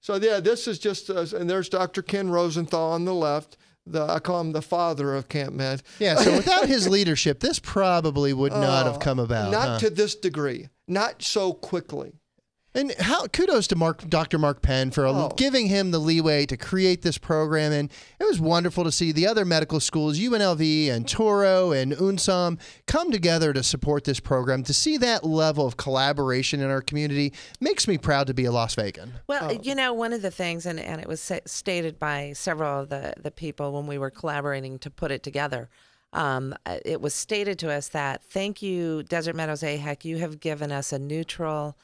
So 0.00 0.16
yeah, 0.16 0.40
this 0.40 0.66
is 0.66 0.78
just, 0.80 1.08
uh, 1.10 1.24
and 1.36 1.48
there's 1.48 1.68
Dr. 1.68 2.02
Ken 2.02 2.28
Rosenthal 2.28 2.90
on 2.92 3.04
the 3.04 3.14
left. 3.14 3.56
The 3.86 4.02
I 4.02 4.20
call 4.20 4.40
him 4.40 4.52
the 4.52 4.62
father 4.62 5.14
of 5.14 5.28
Camp 5.28 5.54
Med. 5.54 5.82
Yeah. 5.98 6.16
So 6.16 6.36
without 6.36 6.68
his 6.68 6.88
leadership, 6.88 7.40
this 7.40 7.58
probably 7.58 8.32
would 8.32 8.52
not 8.52 8.86
have 8.86 8.96
uh, 8.96 8.98
come 8.98 9.18
about. 9.18 9.50
Not 9.50 9.68
huh? 9.68 9.78
to 9.80 9.90
this 9.90 10.14
degree, 10.14 10.68
not 10.86 11.22
so 11.22 11.52
quickly. 11.52 12.12
And 12.74 12.94
how 12.98 13.26
kudos 13.26 13.66
to 13.66 13.76
Mark, 13.76 14.08
Dr. 14.08 14.38
Mark 14.38 14.62
Penn 14.62 14.90
for 14.90 15.04
Oh. 15.06 15.30
giving 15.36 15.66
him 15.66 15.90
the 15.90 15.98
leeway 15.98 16.46
to 16.46 16.56
create 16.56 17.02
this 17.02 17.18
program, 17.18 17.70
and 17.70 17.90
it 18.18 18.24
was 18.24 18.40
wonderful 18.40 18.82
to 18.84 18.90
see 18.92 19.12
the 19.12 19.26
other 19.26 19.44
medical 19.44 19.78
schools, 19.78 20.18
UNLV 20.18 20.88
and 20.90 21.06
Touro 21.06 21.76
and 21.78 21.92
UNSOM, 21.92 22.58
come 22.86 23.10
together 23.12 23.52
to 23.52 23.62
support 23.62 24.04
this 24.04 24.20
program. 24.20 24.62
To 24.62 24.72
see 24.72 24.96
that 24.96 25.22
level 25.22 25.66
of 25.66 25.76
collaboration 25.76 26.60
in 26.60 26.70
our 26.70 26.80
community 26.80 27.34
makes 27.60 27.86
me 27.86 27.98
proud 27.98 28.26
to 28.28 28.34
be 28.34 28.46
a 28.46 28.52
Las 28.52 28.74
Vegan. 28.74 29.12
Well, 29.26 29.52
you 29.52 29.74
know, 29.74 29.92
one 29.92 30.14
of 30.14 30.22
the 30.22 30.30
things, 30.30 30.64
and, 30.64 30.80
and 30.80 30.98
it 30.98 31.06
was 31.08 31.30
stated 31.44 31.98
by 31.98 32.32
several 32.32 32.80
of 32.80 32.88
the, 32.88 33.12
the 33.20 33.30
people 33.30 33.72
when 33.72 33.86
we 33.86 33.98
were 33.98 34.10
collaborating 34.10 34.78
to 34.78 34.90
put 34.90 35.10
it 35.10 35.22
together. 35.22 35.68
Um, 36.14 36.54
uh, 36.64 36.78
it 36.86 37.02
was 37.02 37.14
stated 37.14 37.58
to 37.60 37.70
us 37.70 37.88
that 37.88 38.22
thank 38.22 38.62
you, 38.62 39.02
Desert 39.02 39.36
Meadows 39.36 39.62
AHEC, 39.62 40.04
you 40.06 40.18
have 40.18 40.40
given 40.40 40.72
us 40.72 40.90
a 40.92 40.98
neutral 40.98 41.76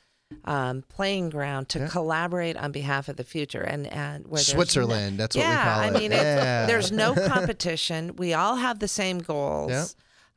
um, 0.44 0.82
playing 0.88 1.30
ground 1.30 1.68
to 1.70 1.88
collaborate 1.88 2.56
on 2.56 2.72
behalf 2.72 3.08
of 3.08 3.16
the 3.16 3.24
future. 3.24 3.60
And, 3.62 3.86
and 3.86 4.26
where 4.26 4.36
there's 4.38 4.48
no- 4.52 4.54
Switzerland, 4.56 5.18
that's 5.18 5.36
what 5.36 5.42
we 5.42 5.48
yeah, 5.48 5.74
call 5.74 5.82
it. 5.82 5.86
I 5.86 5.90
mean, 5.90 6.12
it's, 6.12 6.22
Yeah. 6.22 6.66
there's 6.66 6.92
no 6.92 7.14
competition. 7.28 8.16
we 8.16 8.34
all 8.34 8.56
have 8.56 8.78
the 8.78 8.88
same 8.88 9.18
goals. 9.18 9.70
Yep. 9.70 9.86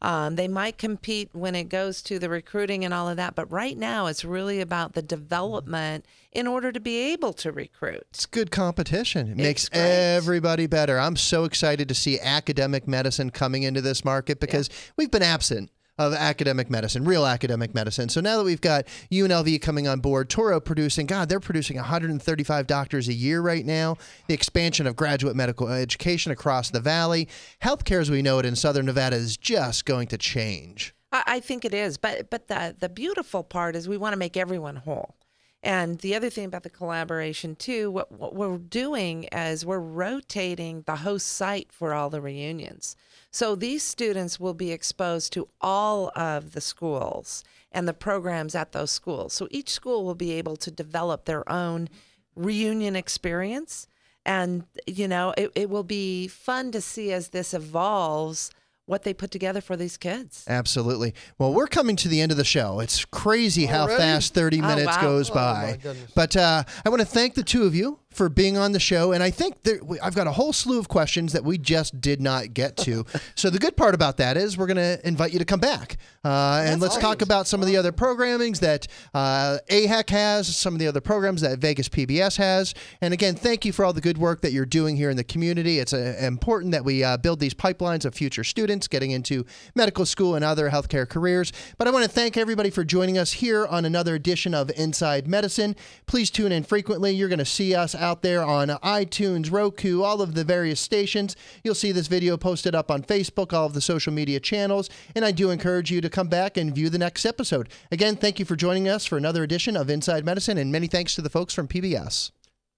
Um, 0.04 0.36
they 0.36 0.48
might 0.48 0.80
compete 0.80 1.30
when 1.34 1.54
it 1.54 1.66
goes 1.66 2.02
to 2.04 2.18
the 2.18 2.28
recruiting 2.28 2.84
and 2.84 2.92
all 2.92 3.08
of 3.08 3.18
that, 3.18 3.36
but 3.36 3.52
right 3.52 3.78
now 3.78 4.08
it's 4.08 4.26
really 4.26 4.60
about 4.60 4.94
the 4.94 5.04
development 5.04 6.08
in 6.32 6.48
order 6.48 6.72
to 6.72 6.80
be 6.80 6.98
able 7.14 7.34
to 7.34 7.52
recruit. 7.52 8.04
It's 8.10 8.26
good 8.26 8.50
competition. 8.50 9.30
It 9.30 9.38
makes 9.38 9.70
great. 9.70 9.82
everybody 9.82 10.66
better. 10.66 10.98
I'm 11.00 11.16
so 11.16 11.44
excited 11.44 11.88
to 11.88 11.94
see 11.94 12.20
academic 12.20 12.88
medicine 12.88 13.30
coming 13.30 13.62
into 13.62 13.80
this 13.80 14.04
market 14.04 14.40
because 14.40 14.72
we've 14.98 15.12
been 15.12 15.22
absent 15.22 15.70
of 16.08 16.14
academic 16.14 16.70
medicine, 16.70 17.06
real 17.06 17.26
academic 17.26 17.74
medicine. 17.74 18.10
So 18.10 18.22
now 18.22 18.38
that 18.38 18.44
we've 18.44 18.62
got 18.62 18.86
UNLV 19.12 19.62
coming 19.62 19.88
on 19.88 20.00
board, 20.00 20.30
Touro 20.30 20.64
producing, 20.64 21.06
God, 21.06 21.30
they're 21.30 21.40
producing 21.40 21.78
135 21.78 22.68
doctors 22.68 23.08
a 23.08 23.14
year 23.14 23.42
right 23.42 23.66
now. 23.66 23.98
The 24.28 24.34
expansion 24.34 24.88
of 24.88 24.96
graduate 24.96 25.36
medical 25.36 25.68
education 25.70 26.32
across 26.32 26.70
the 26.70 26.80
valley. 26.80 27.28
Healthcare 27.64 28.02
as 28.02 28.12
we 28.12 28.22
know 28.22 28.40
it 28.40 28.46
in 28.46 28.56
Southern 28.56 28.86
Nevada 28.86 29.16
is 29.16 29.38
just 29.38 29.86
going 29.86 30.08
to 30.08 30.18
change. 30.18 30.94
I, 31.12 31.42
think 31.42 31.66
it 31.66 31.74
is, 31.74 31.98
but 31.98 32.30
but 32.30 32.48
the 32.48 32.74
the 32.80 32.88
beautiful 32.88 33.44
part 33.44 33.76
is 33.76 33.90
we 33.90 33.98
want 33.98 34.14
to 34.14 34.18
make 34.18 34.38
everyone 34.38 34.78
whole. 34.78 35.18
And 35.64 36.00
the 36.00 36.16
other 36.16 36.30
thing 36.30 36.46
about 36.46 36.64
the 36.64 36.70
collaboration 36.70 37.56
too, 37.56 37.92
what, 37.92 38.12
what 38.12 38.34
we're 38.34 38.58
doing 38.58 39.26
is 39.26 39.66
we're 39.66 39.80
rotating 39.80 40.84
the 40.88 40.96
host 40.96 41.28
site 41.28 41.72
for 41.72 41.94
all 41.94 42.10
the 42.10 42.22
reunions. 42.22 42.96
So 43.32 43.56
these 43.56 43.82
students 43.84 44.40
will 44.40 44.54
be 44.54 44.72
exposed 44.72 45.32
to 45.34 45.48
all 45.62 46.12
of 46.16 46.52
the 46.52 46.62
schools 46.62 47.44
and 47.72 47.88
the 47.88 47.94
programs 47.94 48.56
at 48.56 48.74
those 48.74 48.92
schools. 48.92 49.32
So 49.34 49.48
each 49.52 49.70
school 49.70 50.04
will 50.04 50.16
be 50.16 50.34
able 50.34 50.58
to 50.58 50.70
develop 50.70 51.24
their 51.26 51.50
own 51.50 51.88
reunion 52.36 52.96
experience. 52.96 53.88
And, 54.26 54.66
you 54.86 55.08
know, 55.08 55.34
it, 55.38 55.52
it 55.56 55.70
will 55.70 55.84
be 55.84 56.28
fun 56.28 56.72
to 56.74 56.82
see 56.82 57.12
as 57.14 57.30
this 57.30 57.54
evolves 57.54 58.52
what 58.86 59.04
they 59.04 59.14
put 59.14 59.32
together 59.32 59.62
for 59.62 59.78
these 59.78 59.96
kids. 59.96 60.44
Absolutely. 60.50 61.14
Well, 61.38 61.54
we're 61.54 61.68
coming 61.68 61.96
to 61.98 62.10
the 62.10 62.20
end 62.20 62.32
of 62.32 62.38
the 62.38 62.44
show. 62.44 62.82
It's 62.82 63.06
crazy 63.06 63.66
how 63.68 63.88
fast 63.88 64.34
30 64.34 64.60
Oh, 64.62 64.68
minutes 64.68 64.88
wow. 64.98 65.02
goes 65.02 65.30
Oh, 65.30 65.34
by. 65.36 65.72
my 65.72 65.78
goodness. 65.78 66.12
But 66.14 66.36
uh, 66.36 66.64
I 66.86 66.90
want 66.90 67.00
to 67.00 67.06
thank 67.08 67.36
the 67.36 67.44
two 67.44 67.64
of 67.64 67.74
you 67.74 68.00
for 68.12 68.30
being 68.30 68.58
on 68.58 68.72
the 68.72 68.80
show. 68.80 69.12
And 69.12 69.24
I 69.24 69.30
think 69.30 69.64
there, 69.64 69.80
we- 69.84 70.00
I've 70.00 70.16
got 70.16 70.28
a 70.28 70.32
whole 70.32 70.54
slew 70.54 70.80
of 70.80 70.88
questions 70.88 71.34
that 71.34 71.44
we 71.44 71.58
just 71.58 72.02
did 72.02 72.22
not 72.22 72.54
get 72.54 72.78
to. 72.78 73.06
so 73.36 73.50
the 73.50 73.60
good 73.60 73.78
part 73.78 73.96
about 73.96 74.18
that 74.18 74.38
is 74.38 74.58
we're 74.58 74.68
going 74.68 74.78
to 74.78 75.08
invite 75.08 75.34
you 75.34 75.40
to 75.40 75.46
come 75.46 75.60
back. 75.60 75.98
Uh, 76.24 76.62
and 76.66 76.82
let's 76.82 76.98
talk 76.98 77.22
about 77.22 77.48
some 77.48 77.62
of 77.62 77.68
the 77.68 77.78
other 77.78 77.92
programmings 77.92 78.60
that 78.60 78.88
uh, 79.14 79.58
AHEC 79.70 80.10
has, 80.12 80.56
some 80.56 80.74
of 80.74 80.80
the 80.80 80.88
other 80.88 81.02
programs 81.02 81.42
that 81.42 81.58
Vegas 81.60 81.90
PBS 81.90 82.38
has. 82.38 82.76
And 83.02 83.14
again, 83.14 83.36
thank 83.36 83.66
you 83.66 83.72
for 83.72 83.84
all 83.86 83.94
the 83.94 84.02
good 84.02 84.18
work 84.18 84.42
that 84.42 84.52
you're 84.52 84.66
doing 84.66 84.96
here 84.96 85.10
in 85.10 85.18
the 85.18 85.24
community. 85.24 85.80
It's 85.80 85.94
uh, 85.94 86.18
important 86.22 86.74
that 86.74 86.86
we 86.86 87.04
uh, 87.04 87.18
build 87.18 87.40
these 87.40 87.54
pipelines 87.54 88.06
of 88.06 88.14
future 88.14 88.44
students 88.44 88.88
getting 88.88 89.12
into 89.12 89.46
medical 89.74 90.06
school 90.06 90.36
and 90.36 90.46
other 90.46 90.70
healthcare 90.70 91.10
careers. 91.10 91.52
But 91.78 91.88
I 91.88 91.92
want 91.92 92.04
to 92.06 92.12
thank 92.12 92.38
everybody 92.38 92.70
for 92.70 92.84
joining 92.84 93.18
us 93.18 93.34
here 93.34 93.66
on 93.66 93.86
another 93.86 94.14
edition 94.14 94.54
of 94.54 94.70
Inside 94.72 95.28
Medicine. 95.28 95.76
Please 96.06 96.30
tune 96.30 96.52
in 96.52 96.64
frequently. 96.64 97.12
You're 97.12 97.30
going 97.30 97.40
to 97.40 97.46
see 97.46 97.74
us 97.74 97.96
out 98.02 98.22
there 98.22 98.44
on 98.44 98.70
iTunes, 98.70 99.52
Roku, 99.52 100.02
all 100.02 100.22
of 100.22 100.34
the 100.34 100.44
various 100.44 100.80
stations. 100.80 101.36
You'll 101.64 101.76
see 101.76 101.92
this 101.92 102.08
video 102.08 102.36
posted 102.38 102.76
up 102.76 102.92
on 102.92 103.04
Facebook, 103.04 103.54
all 103.54 103.68
of 103.68 103.74
the 103.74 103.82
social 103.82 104.12
media 104.12 104.40
channels. 104.40 104.90
And 105.16 105.24
I 105.24 105.32
do 105.32 105.50
encourage 105.52 105.92
you 105.92 106.02
to 106.02 106.10
come 106.10 106.28
back 106.28 106.58
and 106.58 106.74
view 106.74 106.90
the 106.90 106.98
next 106.98 107.26
episode. 107.26 107.70
Again, 107.92 108.16
thank 108.16 108.40
you 108.40 108.46
for 108.46 108.56
joining 108.56 108.88
us 108.88 109.06
for 109.06 109.18
another 109.18 109.44
edition 109.44 109.78
of 109.78 109.90
Inside 109.90 110.26
Medicine, 110.26 110.58
and 110.58 110.72
many 110.72 110.88
thanks 110.88 111.16
to 111.16 111.22
the 111.22 111.30
folks 111.30 111.54
from 111.54 111.68
PBS. 111.68 112.32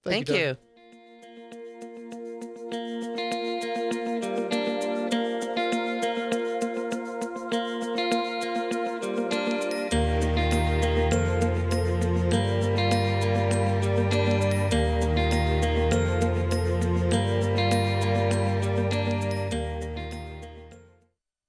Thank, 0.04 0.26
Doug. 0.26 0.36
you. 0.36 0.73